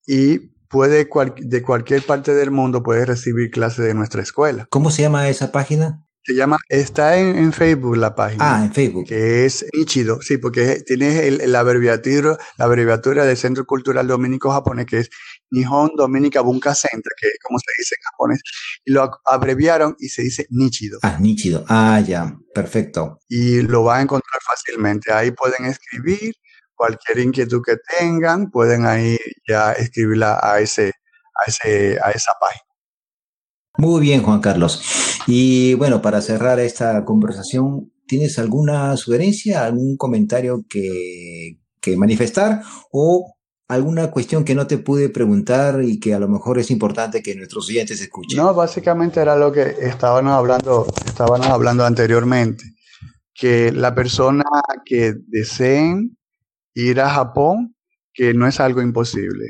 [0.07, 4.67] y puede de cualquier parte del mundo puede recibir clases de nuestra escuela.
[4.69, 6.05] ¿Cómo se llama esa página?
[6.23, 8.57] Se llama, está en, Facebook la página.
[8.57, 9.07] Ah, en Facebook.
[9.07, 14.85] Que es Nichido, sí, porque tiene la abreviatura, la abreviatura del Centro Cultural Dominico Japonés,
[14.85, 15.09] que es
[15.49, 18.41] Nihon Dominica Bunka Center, que es como se dice en japonés,
[18.85, 20.99] y lo abreviaron y se dice Nichido.
[21.01, 21.65] Ah, Nichido.
[21.67, 23.19] Ah, ya, perfecto.
[23.27, 25.11] Y lo va a encontrar fácilmente.
[25.11, 26.35] Ahí pueden escribir
[26.75, 30.91] cualquier inquietud que tengan, pueden ahí ya escribirla a ese,
[31.35, 32.70] a ese, a esa página.
[33.77, 34.81] Muy bien, Juan Carlos.
[35.27, 41.57] Y bueno, para cerrar esta conversación, ¿tienes alguna sugerencia, algún comentario que,
[41.97, 43.33] manifestar o
[43.67, 47.35] alguna cuestión que no te pude preguntar y que a lo mejor es importante que
[47.35, 48.37] nuestros oyentes escuchen?
[48.37, 52.65] No, básicamente era lo que estábamos hablando, estábamos hablando anteriormente,
[53.33, 54.43] que la persona
[54.85, 56.17] que deseen
[56.75, 57.75] ir a Japón,
[58.13, 59.45] que no es algo imposible.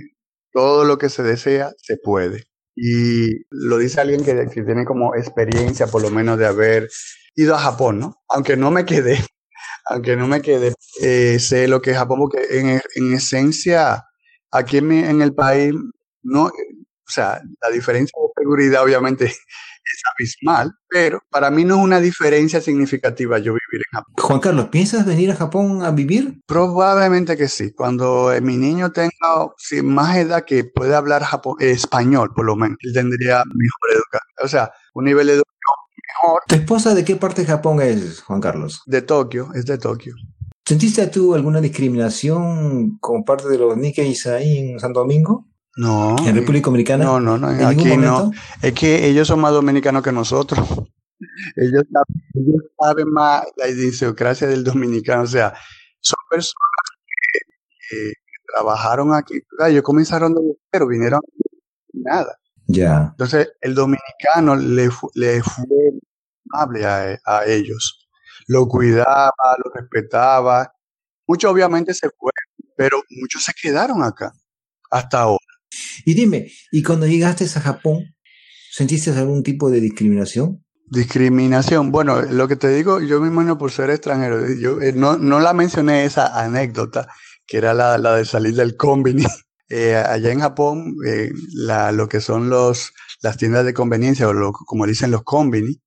[0.54, 2.51] Todo lo que se desea se puede.
[2.76, 6.90] Y lo dice alguien que, tiene como experiencia, por lo menos, de haber
[7.36, 8.16] ido a Japón, ¿no?
[8.30, 9.18] Aunque no me quedé,
[9.86, 14.06] aunque no me quedé, eh, sé lo que es Japón, porque en, en esencia,
[14.52, 15.74] aquí en, en el país,
[16.24, 19.34] no, o sea, la diferencia de seguridad obviamente
[19.84, 24.14] es abismal, pero para mí no es una diferencia significativa yo vivir en Japón.
[24.18, 26.42] Juan Carlos, ¿piensas venir a Japón a vivir?
[26.46, 27.74] Probablemente que sí.
[27.74, 29.12] Cuando mi niño tenga
[29.84, 31.24] más edad que pueda hablar
[31.60, 34.34] español, por lo menos, él tendría mejor educación.
[34.44, 35.52] O sea, un nivel de educación
[36.24, 36.42] mejor.
[36.48, 38.82] ¿Tu esposa de qué parte de Japón es, Juan Carlos?
[38.86, 40.16] De Tokio, es de Tokio.
[40.66, 45.51] ¿Sentiste tú alguna discriminación con parte de los Nikkeis ahí en Santo Domingo?
[45.78, 46.16] No.
[46.26, 47.06] ¿En República Dominicana?
[47.06, 47.68] No, no, no.
[47.68, 48.32] aquí no.
[48.62, 50.68] Es que ellos son más dominicanos que nosotros.
[51.56, 51.84] Ellos,
[52.80, 55.22] saben más la idiosincrasia del dominicano.
[55.22, 55.54] O sea,
[56.00, 56.56] son personas
[57.90, 58.14] que,
[58.54, 59.36] trabajaron aquí.
[59.68, 61.22] ellos comenzaron de pero vinieron
[61.94, 62.38] nada.
[62.66, 63.10] Ya.
[63.12, 65.66] Entonces, el dominicano le, le fue
[66.52, 68.10] amable a, a ellos.
[68.48, 69.32] Lo cuidaba,
[69.64, 70.74] lo respetaba.
[71.28, 74.34] Muchos obviamente se fueron, pero muchos se quedaron acá
[74.90, 75.51] hasta ahora.
[76.06, 78.16] Y dime, ¿y cuando llegaste a Japón,
[78.72, 80.64] sentiste algún tipo de discriminación?
[80.88, 81.92] Discriminación.
[81.92, 85.40] Bueno, lo que te digo, yo me imagino por ser extranjero, yo eh, no, no
[85.40, 87.08] la mencioné esa anécdota,
[87.46, 89.26] que era la, la de salir del combini.
[89.74, 94.34] Eh, allá en Japón, eh, la, lo que son los, las tiendas de conveniencia, o
[94.34, 95.80] lo, como dicen los combini,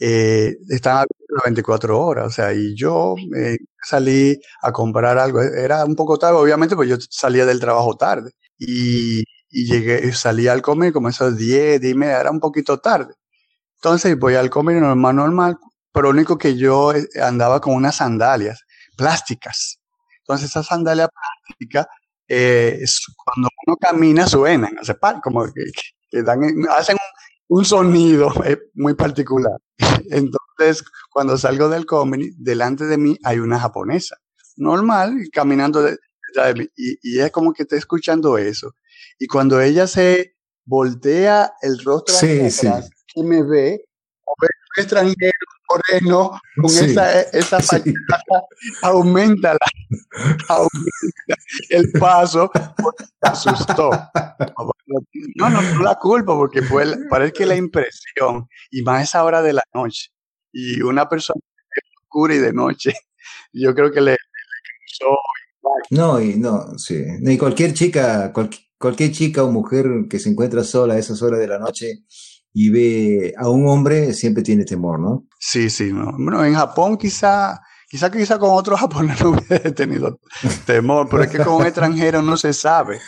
[0.00, 2.26] eh, están abiertas 24 horas.
[2.26, 5.40] O sea, y yo eh, salí a comprar algo.
[5.42, 8.32] Era un poco tarde, obviamente, pues yo salía del trabajo tarde.
[8.60, 13.14] Y, y llegué, salí al comer como esos 10, 10 era un poquito tarde.
[13.76, 15.58] Entonces voy al comer normal, normal,
[15.92, 18.62] pero lo único que yo eh, andaba con unas sandalias
[18.96, 19.80] plásticas.
[20.18, 21.86] Entonces esas sandalias plásticas,
[22.28, 22.84] eh,
[23.24, 25.64] cuando uno camina suenan, hace como que,
[26.10, 26.42] que dan,
[26.76, 26.96] hacen
[27.48, 29.58] un, un sonido eh, muy particular.
[30.10, 34.16] Entonces, cuando salgo del comedy, delante de mí hay una japonesa,
[34.56, 35.96] normal, caminando de
[36.76, 38.74] y, y, es como que está escuchando eso.
[39.18, 43.20] Y cuando ella se voltea el rostro sí, hacia atrás sí.
[43.20, 43.84] y me ve,
[44.76, 45.32] un extranjero
[45.68, 47.94] moreno con sí, esa, esa sí.
[48.82, 49.58] aumenta, la,
[50.48, 51.36] aumenta
[51.70, 53.10] el paso porque se
[53.50, 53.90] asustó.
[55.36, 59.42] No, no, no la culpa porque fue, parece que la impresión, y más esa hora
[59.42, 60.10] de la noche,
[60.52, 61.40] y una persona
[62.04, 62.92] oscura y de noche,
[63.52, 64.18] yo creo que le, le
[64.98, 65.16] causó.
[65.90, 67.04] No, y no, sí.
[67.20, 71.38] Y cualquier chica, cual, cualquier chica o mujer que se encuentra sola a esas horas
[71.38, 72.04] de la noche
[72.52, 75.26] y ve a un hombre, siempre tiene temor, ¿no?
[75.38, 76.12] Sí, sí, no.
[76.12, 80.20] Bueno, en Japón quizá, quizá, quizá con otros japoneses no hubiera tenido
[80.66, 83.00] temor, pero es que con un extranjero no se sabe.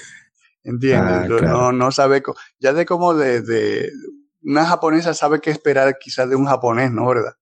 [0.65, 1.13] ¿Entiendes?
[1.13, 1.49] Ah, claro.
[1.49, 2.23] No, no sabe,
[2.61, 3.91] ya de como de, de,
[4.43, 7.09] una japonesa sabe qué esperar quizás de un japonés, ¿no?
[7.09, 7.33] ¿Verdad?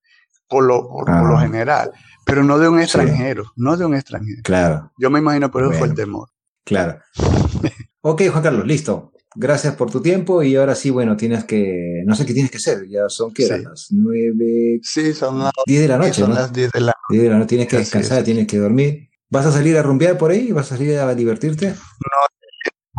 [0.48, 1.20] Por lo, por, ah.
[1.20, 1.92] por lo general,
[2.30, 3.50] pero no de un extranjero, sí.
[3.56, 4.40] no de un extranjero.
[4.42, 4.92] Claro.
[4.98, 6.28] Yo me imagino, pero bueno, fue el temor.
[6.64, 6.98] Claro.
[8.00, 9.12] ok, Juan Carlos, listo.
[9.34, 12.56] Gracias por tu tiempo y ahora sí, bueno, tienes que, no sé qué tienes que
[12.56, 13.62] hacer, ya son qué, sí.
[13.62, 16.34] las nueve, sí, son las diez de la noche, son ¿no?
[16.34, 17.22] las diez de la noche.
[17.22, 19.08] de la noche, tienes que descansar, tienes que dormir.
[19.28, 20.50] ¿Vas a salir a rumbear por ahí?
[20.50, 21.68] ¿Vas a salir a divertirte?
[21.68, 22.30] No,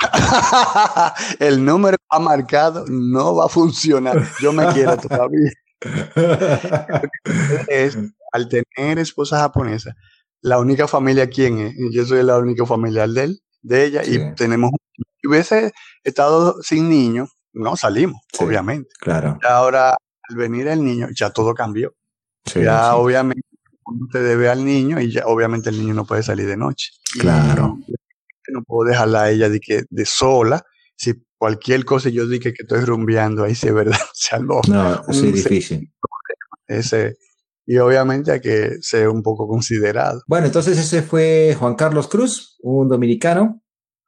[1.40, 4.26] el número ha marcado, no va a funcionar.
[4.42, 5.52] Yo me quiero todavía.
[7.68, 7.98] es,
[8.32, 9.96] al tener esposa japonesa,
[10.42, 11.76] la única familia, ¿quién es?
[11.92, 14.16] Yo soy la única familiar de él, de ella, sí.
[14.16, 14.72] y tenemos.
[15.22, 15.72] Si hubiese
[16.04, 18.90] estado sin niño, no salimos, sí, obviamente.
[19.00, 19.38] Claro.
[19.42, 21.94] Y ahora, al venir el niño, ya todo cambió.
[22.46, 23.48] Sí, ya, obviamente,
[23.86, 26.90] uno te debe al niño y ya, obviamente, el niño no puede salir de noche.
[27.20, 27.78] Claro.
[27.88, 27.94] Y,
[28.52, 30.66] no puedo dejarla a ella de que de sola.
[30.96, 33.98] Si cualquier cosa yo dije que estoy rumbeando, ahí sí es verdad.
[34.12, 35.92] O sea, no, no es difícil.
[36.68, 37.18] Ese,
[37.66, 40.22] y obviamente hay que ser un poco considerado.
[40.28, 43.64] Bueno, entonces ese fue Juan Carlos Cruz, un dominicano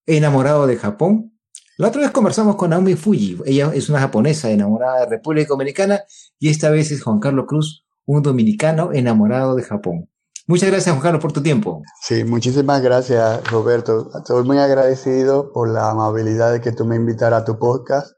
[0.05, 1.35] enamorado de Japón.
[1.79, 6.03] La otra vez conversamos con Naomi Fuji, ella es una japonesa enamorada de República Dominicana
[6.37, 10.07] y esta vez es Juan Carlos Cruz, un dominicano enamorado de Japón.
[10.45, 11.81] Muchas gracias, Juan Carlos, por tu tiempo.
[12.01, 14.11] Sí, muchísimas gracias, Roberto.
[14.17, 18.11] Estoy muy agradecido por la amabilidad de que tú me invitaras a tu podcast.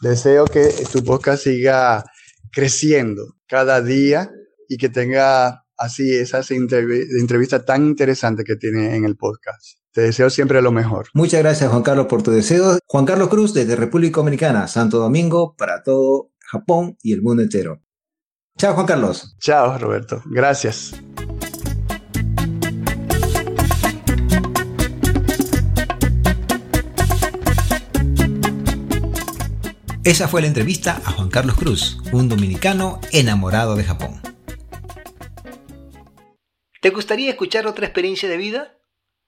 [0.00, 2.04] Deseo que tu podcast siga
[2.52, 4.30] creciendo cada día
[4.68, 9.78] y que tenga así esas entrevistas tan interesantes que tiene en el podcast.
[9.92, 11.06] Te deseo siempre lo mejor.
[11.14, 12.78] Muchas gracias, Juan Carlos, por tu deseo.
[12.86, 17.80] Juan Carlos Cruz, desde República Dominicana, Santo Domingo, para todo Japón y el mundo entero.
[18.58, 19.36] Chao, Juan Carlos.
[19.40, 20.22] Chao, Roberto.
[20.26, 20.92] Gracias.
[30.08, 34.22] Esa fue la entrevista a Juan Carlos Cruz, un dominicano enamorado de Japón.
[36.80, 38.78] ¿Te gustaría escuchar otra experiencia de vida?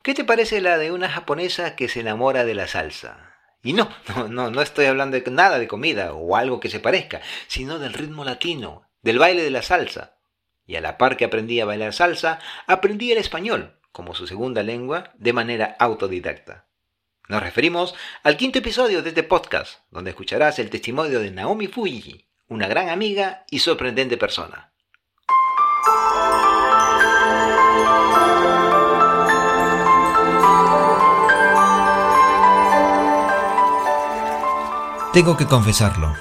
[0.03, 3.35] ¿Qué te parece la de una japonesa que se enamora de la salsa?
[3.63, 3.91] Y no,
[4.31, 7.93] no, no, estoy hablando de nada de comida o algo que se parezca, sino del
[7.93, 10.17] ritmo latino, del baile de la salsa.
[10.65, 14.63] Y a la par que aprendí a bailar salsa, aprendí el español, como su segunda
[14.63, 16.70] lengua, de manera autodidacta.
[17.31, 22.27] Nos referimos al quinto episodio de este podcast, donde escucharás el testimonio de Naomi Fuji,
[22.49, 24.73] una gran amiga y sorprendente persona.
[35.13, 36.13] Tengo que confesarlo.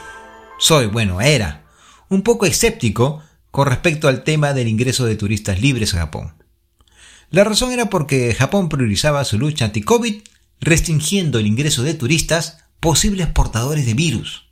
[0.60, 1.66] Soy, bueno, era,
[2.10, 6.36] un poco escéptico con respecto al tema del ingreso de turistas libres a Japón.
[7.32, 10.22] La razón era porque Japón priorizaba su lucha anti-COVID
[10.60, 14.50] restringiendo el ingreso de turistas posibles portadores de virus.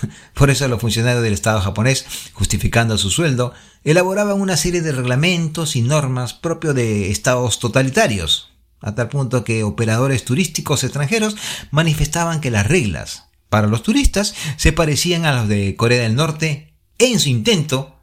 [0.34, 3.52] Por eso los funcionarios del Estado japonés, justificando su sueldo,
[3.84, 8.50] elaboraban una serie de reglamentos y normas propios de estados totalitarios.
[8.80, 11.36] a tal punto que operadores turísticos extranjeros
[11.70, 16.74] manifestaban que las reglas para los turistas se parecían a las de Corea del Norte
[16.98, 17.96] en su intento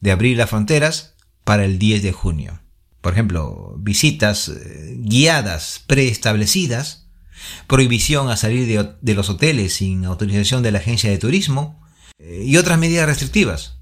[0.00, 1.14] de abrir las fronteras
[1.44, 2.60] para el 10 de junio.
[3.00, 7.08] Por ejemplo, visitas eh, guiadas preestablecidas,
[7.66, 8.66] prohibición a salir
[9.00, 11.80] de, los hoteles sin autorización de la agencia de turismo
[12.18, 13.76] eh, y otras medidas restrictivas.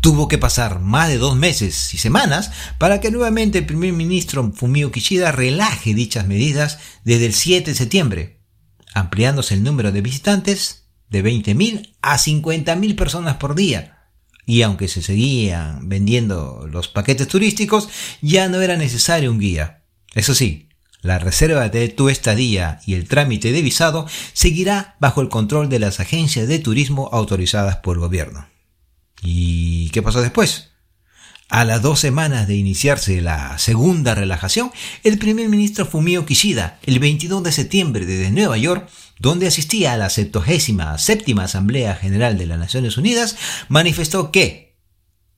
[0.00, 4.52] Tuvo que pasar más de dos meses y semanas para que nuevamente el primer ministro
[4.52, 8.40] Fumio Kishida relaje dichas medidas desde el 7 de septiembre,
[8.94, 14.01] ampliándose el número de visitantes de 20.000 a 50.000 personas por día.
[14.44, 17.88] Y aunque se seguían vendiendo los paquetes turísticos,
[18.20, 19.82] ya no era necesario un guía.
[20.14, 20.68] Eso sí,
[21.02, 25.80] la reserva de tu estadía y el trámite de visado seguirá bajo el control de
[25.80, 28.46] las agencias de turismo autorizadas por el gobierno.
[29.20, 30.70] ¿Y qué pasó después?
[31.48, 34.70] A las dos semanas de iniciarse la segunda relajación,
[35.02, 38.88] el primer ministro Fumio Kishida, el 22 de septiembre desde Nueva York,
[39.22, 43.36] donde asistía a la 77 Asamblea General de las Naciones Unidas,
[43.68, 44.74] manifestó que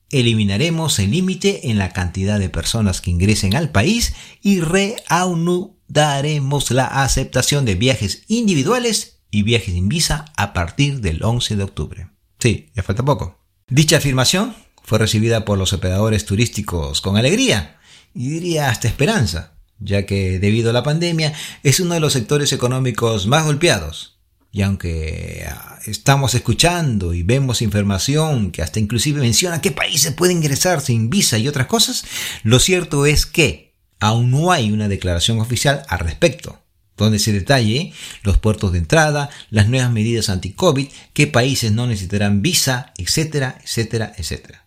[0.09, 7.03] eliminaremos el límite en la cantidad de personas que ingresen al país y reanudaremos la
[7.03, 12.07] aceptación de viajes individuales y viajes sin visa a partir del 11 de octubre.
[12.39, 13.37] Sí, ya falta poco.
[13.67, 17.77] Dicha afirmación fue recibida por los operadores turísticos con alegría
[18.15, 22.53] y diría hasta esperanza, ya que debido a la pandemia es uno de los sectores
[22.53, 24.17] económicos más golpeados.
[24.51, 30.37] Y aunque ah, estamos escuchando y vemos información que hasta inclusive menciona qué países pueden
[30.37, 32.05] ingresar sin visa y otras cosas,
[32.43, 36.61] lo cierto es que aún no hay una declaración oficial al respecto
[36.97, 42.41] donde se detalle los puertos de entrada, las nuevas medidas anti-COVID, qué países no necesitarán
[42.41, 44.64] visa, etcétera, etcétera, etcétera.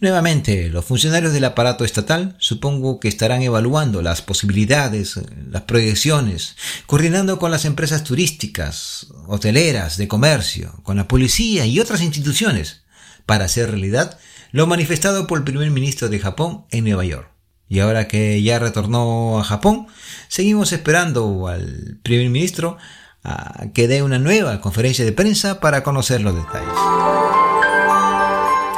[0.00, 6.56] Nuevamente, los funcionarios del aparato estatal supongo que estarán evaluando las posibilidades, las proyecciones,
[6.86, 12.82] coordinando con las empresas turísticas, hoteleras, de comercio, con la policía y otras instituciones,
[13.26, 14.18] para hacer realidad
[14.52, 17.30] lo manifestado por el primer ministro de Japón en Nueva York.
[17.68, 19.88] Y ahora que ya retornó a Japón,
[20.28, 22.78] seguimos esperando al primer ministro
[23.74, 27.47] que dé una nueva conferencia de prensa para conocer los detalles.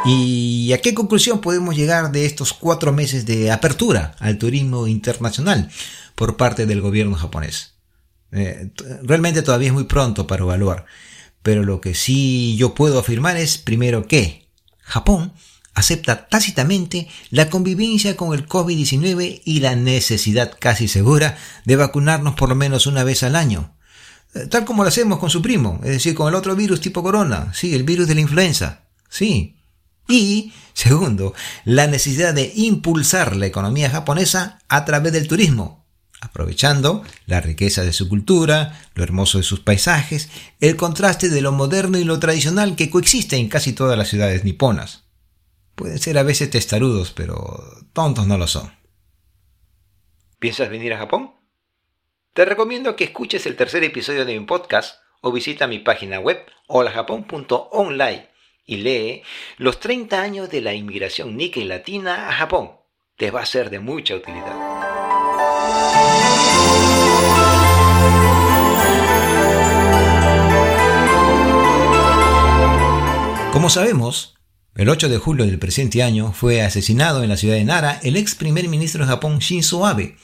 [0.05, 5.70] ¿Y a qué conclusión podemos llegar de estos cuatro meses de apertura al turismo internacional
[6.14, 7.74] por parte del gobierno japonés?
[8.32, 8.70] Eh,
[9.03, 10.86] realmente todavía es muy pronto para evaluar,
[11.42, 14.48] pero lo que sí yo puedo afirmar es primero que
[14.80, 15.34] Japón
[15.74, 22.48] acepta tácitamente la convivencia con el COVID-19 y la necesidad casi segura de vacunarnos por
[22.48, 23.74] lo menos una vez al año.
[24.34, 27.03] Eh, tal como lo hacemos con su primo, es decir, con el otro virus tipo
[27.03, 29.57] corona, sí, el virus de la influenza, sí.
[30.11, 31.34] Y, segundo,
[31.64, 35.86] la necesidad de impulsar la economía japonesa a través del turismo,
[36.20, 40.28] aprovechando la riqueza de su cultura, lo hermoso de sus paisajes,
[40.61, 44.44] el contraste de lo moderno y lo tradicional que coexiste en casi todas las ciudades
[44.44, 45.04] niponas.
[45.76, 48.70] Pueden ser a veces testarudos, pero tontos no lo son.
[50.38, 51.34] ¿Piensas venir a Japón?
[52.34, 56.38] Te recomiendo que escuches el tercer episodio de mi podcast o visita mi página web
[56.66, 58.30] holajapón.online
[58.71, 59.23] y lee
[59.59, 62.71] los 30 años de la inmigración Nikkei latina a Japón.
[63.16, 64.55] Te va a ser de mucha utilidad.
[73.53, 74.37] Como sabemos,
[74.77, 78.16] el 8 de julio del presente año fue asesinado en la ciudad de Nara el
[78.16, 80.16] ex primer ministro de Japón Shinzo Abe,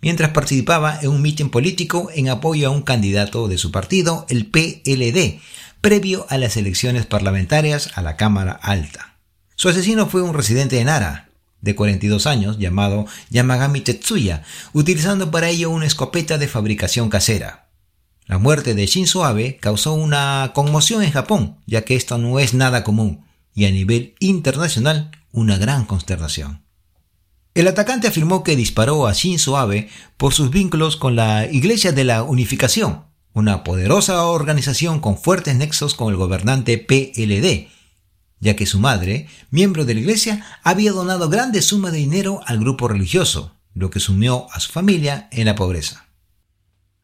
[0.00, 4.46] mientras participaba en un mitin político en apoyo a un candidato de su partido, el
[4.46, 5.40] PLD,
[5.80, 9.16] previo a las elecciones parlamentarias a la Cámara Alta.
[9.56, 15.48] Su asesino fue un residente de Nara, de 42 años, llamado Yamagami Tetsuya, utilizando para
[15.48, 17.68] ello una escopeta de fabricación casera.
[18.26, 22.54] La muerte de Shinzo Abe causó una conmoción en Japón, ya que esto no es
[22.54, 23.24] nada común
[23.54, 26.62] y a nivel internacional una gran consternación.
[27.54, 32.04] El atacante afirmó que disparó a Shinzo Abe por sus vínculos con la Iglesia de
[32.04, 37.68] la Unificación, una poderosa organización con fuertes nexos con el gobernante PLD,
[38.40, 42.58] ya que su madre, miembro de la iglesia, había donado grandes sumas de dinero al
[42.58, 46.06] grupo religioso, lo que sumió a su familia en la pobreza.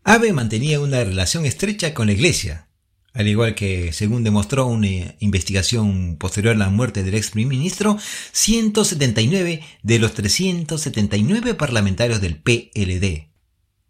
[0.02, 2.68] Abe mantenía una relación estrecha con la iglesia,
[3.16, 7.98] al igual que, según demostró una investigación posterior a la muerte del ex primer ministro,
[8.32, 13.35] 179 de los 379 parlamentarios del PLD.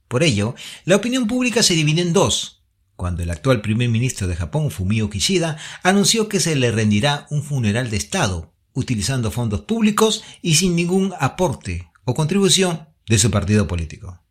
[0.08, 0.54] Por ello,
[0.84, 2.62] la opinión pública se divide en dos,
[2.96, 7.42] cuando el actual primer ministro de Japón, Fumio Kishida, anunció que se le rendirá un
[7.42, 13.66] funeral de Estado, utilizando fondos públicos y sin ningún aporte o contribución de su partido
[13.66, 14.22] político.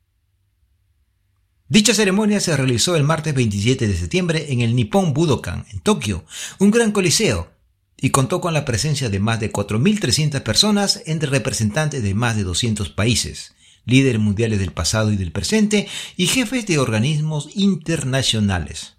[1.67, 6.25] Dicha ceremonia se realizó el martes 27 de septiembre en el Nippon Budokan, en Tokio,
[6.59, 7.51] un gran coliseo,
[7.97, 12.43] y contó con la presencia de más de 4.300 personas entre representantes de más de
[12.43, 13.54] 200 países,
[13.85, 18.97] líderes mundiales del pasado y del presente y jefes de organismos internacionales.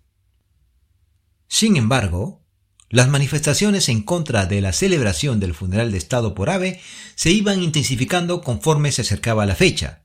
[1.48, 2.44] Sin embargo,
[2.88, 6.80] las manifestaciones en contra de la celebración del funeral de Estado por Abe
[7.14, 10.04] se iban intensificando conforme se acercaba la fecha,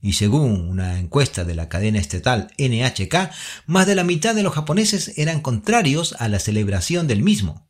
[0.00, 3.30] y según una encuesta de la cadena estatal NHK,
[3.66, 7.68] más de la mitad de los japoneses eran contrarios a la celebración del mismo.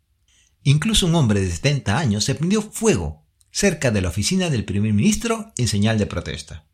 [0.62, 3.25] Incluso un hombre de 70 años se prendió fuego
[3.56, 6.66] cerca de la oficina del primer ministro en señal de protesta.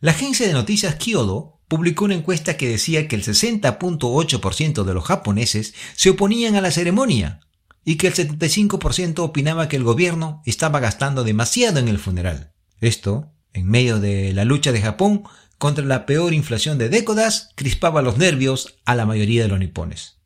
[0.00, 5.04] La agencia de noticias Kyodo publicó una encuesta que decía que el 60.8% de los
[5.04, 7.40] japoneses se oponían a la ceremonia
[7.86, 12.52] y que el 75% opinaba que el gobierno estaba gastando demasiado en el funeral.
[12.82, 15.22] Esto, en medio de la lucha de Japón
[15.56, 20.19] contra la peor inflación de décadas, crispaba los nervios a la mayoría de los nipones.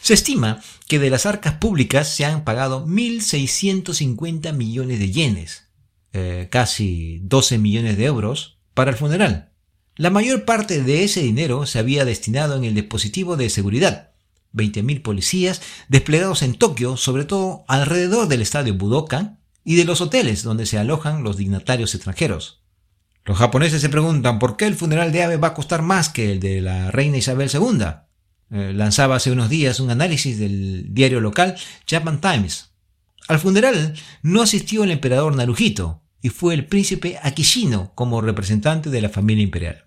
[0.00, 5.68] Se estima que de las arcas públicas se han pagado 1.650 millones de yenes,
[6.12, 9.52] eh, casi 12 millones de euros, para el funeral.
[9.96, 14.12] La mayor parte de ese dinero se había destinado en el dispositivo de seguridad.
[14.54, 20.42] 20.000 policías desplegados en Tokio, sobre todo alrededor del estadio Budokan y de los hoteles
[20.42, 22.62] donde se alojan los dignatarios extranjeros.
[23.24, 26.32] Los japoneses se preguntan por qué el funeral de Abe va a costar más que
[26.32, 27.84] el de la reina Isabel II.
[28.50, 32.70] Eh, lanzaba hace unos días un análisis del diario local Japan Times.
[33.28, 39.02] Al funeral no asistió el emperador Naruhito y fue el príncipe Akishino como representante de
[39.02, 39.84] la familia imperial.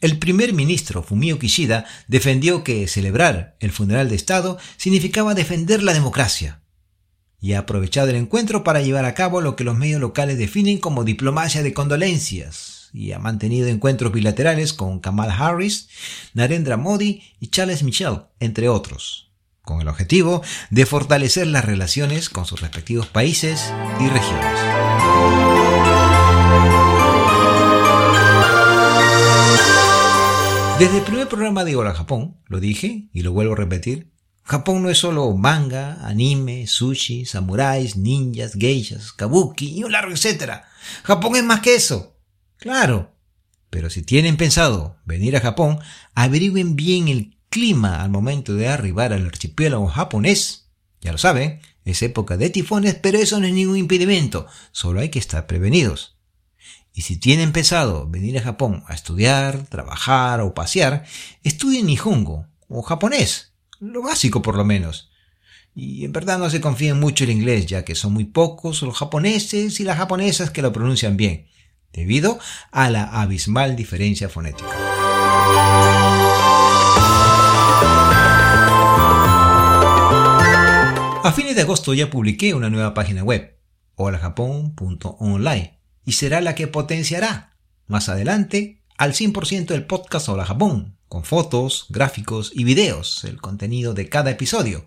[0.00, 5.92] El primer ministro Fumio Kishida defendió que celebrar el funeral de Estado significaba defender la
[5.92, 6.62] democracia
[7.38, 10.78] y ha aprovechado el encuentro para llevar a cabo lo que los medios locales definen
[10.78, 15.88] como diplomacia de condolencias, y ha mantenido encuentros bilaterales con Kamala Harris,
[16.34, 19.30] Narendra Modi y Charles Michel, entre otros,
[19.62, 24.60] con el objetivo de fortalecer las relaciones con sus respectivos países y regiones.
[30.78, 34.10] Desde el primer programa de Hola Japón, lo dije y lo vuelvo a repetir,
[34.50, 40.68] Japón no es solo manga, anime, sushi, samuráis, ninjas, geishas, kabuki y un largo etcétera.
[41.04, 42.16] Japón es más que eso.
[42.60, 43.16] Claro,
[43.70, 45.78] pero si tienen pensado venir a Japón,
[46.14, 50.68] averigüen bien el clima al momento de arribar al archipiélago japonés.
[51.00, 55.08] Ya lo saben, es época de tifones, pero eso no es ningún impedimento, solo hay
[55.08, 56.18] que estar prevenidos.
[56.92, 61.06] Y si tienen pensado venir a Japón a estudiar, trabajar o pasear,
[61.42, 65.08] estudien Nihongo o japonés, lo básico por lo menos.
[65.74, 68.82] Y en verdad no se confíen mucho en el inglés, ya que son muy pocos
[68.82, 71.48] los japoneses y las japonesas que lo pronuncian bien
[71.92, 72.38] debido
[72.70, 74.70] a la abismal diferencia fonética.
[81.22, 83.56] A fines de agosto ya publiqué una nueva página web,
[83.94, 91.24] holajapón.online, y será la que potenciará más adelante al 100% el podcast Hola Japón, con
[91.24, 94.86] fotos, gráficos y videos, el contenido de cada episodio.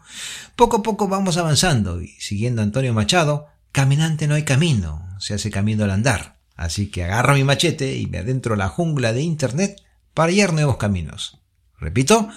[0.55, 5.33] Poco a poco vamos avanzando y siguiendo a Antonio Machado, caminante no hay camino, se
[5.33, 6.32] hace camino al andar.
[6.55, 9.81] Así que agarro mi machete y me adentro a la jungla de Internet
[10.13, 11.39] para hallar nuevos caminos.
[11.79, 12.29] Repito,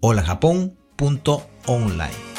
[0.00, 2.34] holajapón.online.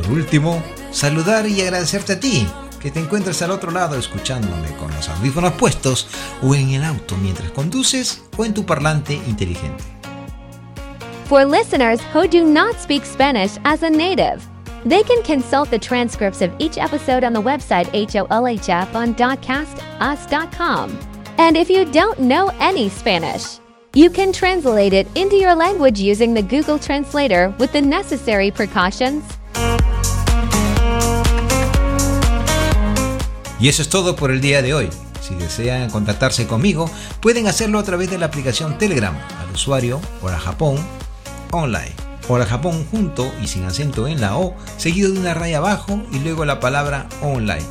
[0.08, 2.48] Por último, saludar y agradecerte a ti
[2.80, 6.08] que te encuentres al otro lado escuchándome con los audífonos puestos
[6.42, 9.84] o en el auto mientras conduces o en tu parlante inteligente.
[11.28, 14.42] For listeners who do not speak Spanish as a native,
[14.86, 20.98] they can consult the transcripts of each episode on the website HOLHF on dotcastus.com.
[21.38, 23.60] And if you don't know any Spanish,
[23.94, 29.37] you can translate it into your language using the Google Translator with the necessary precautions.
[33.60, 34.90] Y eso es todo por el día de hoy.
[35.22, 36.90] Si desean contactarse conmigo,
[37.22, 40.78] pueden hacerlo a través de la aplicación Telegram al usuario Hola Japón
[41.52, 41.94] Online.
[42.30, 46.20] Hola Japón junto y sin acento en la O, seguido de una raya abajo y
[46.20, 47.66] luego la palabra online.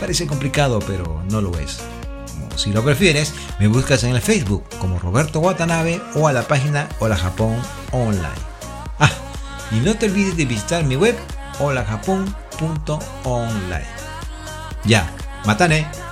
[0.00, 1.78] Parece complicado, pero no lo es.
[2.56, 6.88] Si lo prefieres, me buscas en el Facebook como Roberto Watanabe o a la página
[6.98, 7.56] Hola Japón
[7.92, 8.28] Online.
[8.98, 9.10] Ah,
[9.70, 11.16] y no te olvides de visitar mi web
[11.60, 13.86] holajapón.online.
[14.84, 15.10] Ya,
[15.44, 16.11] またね。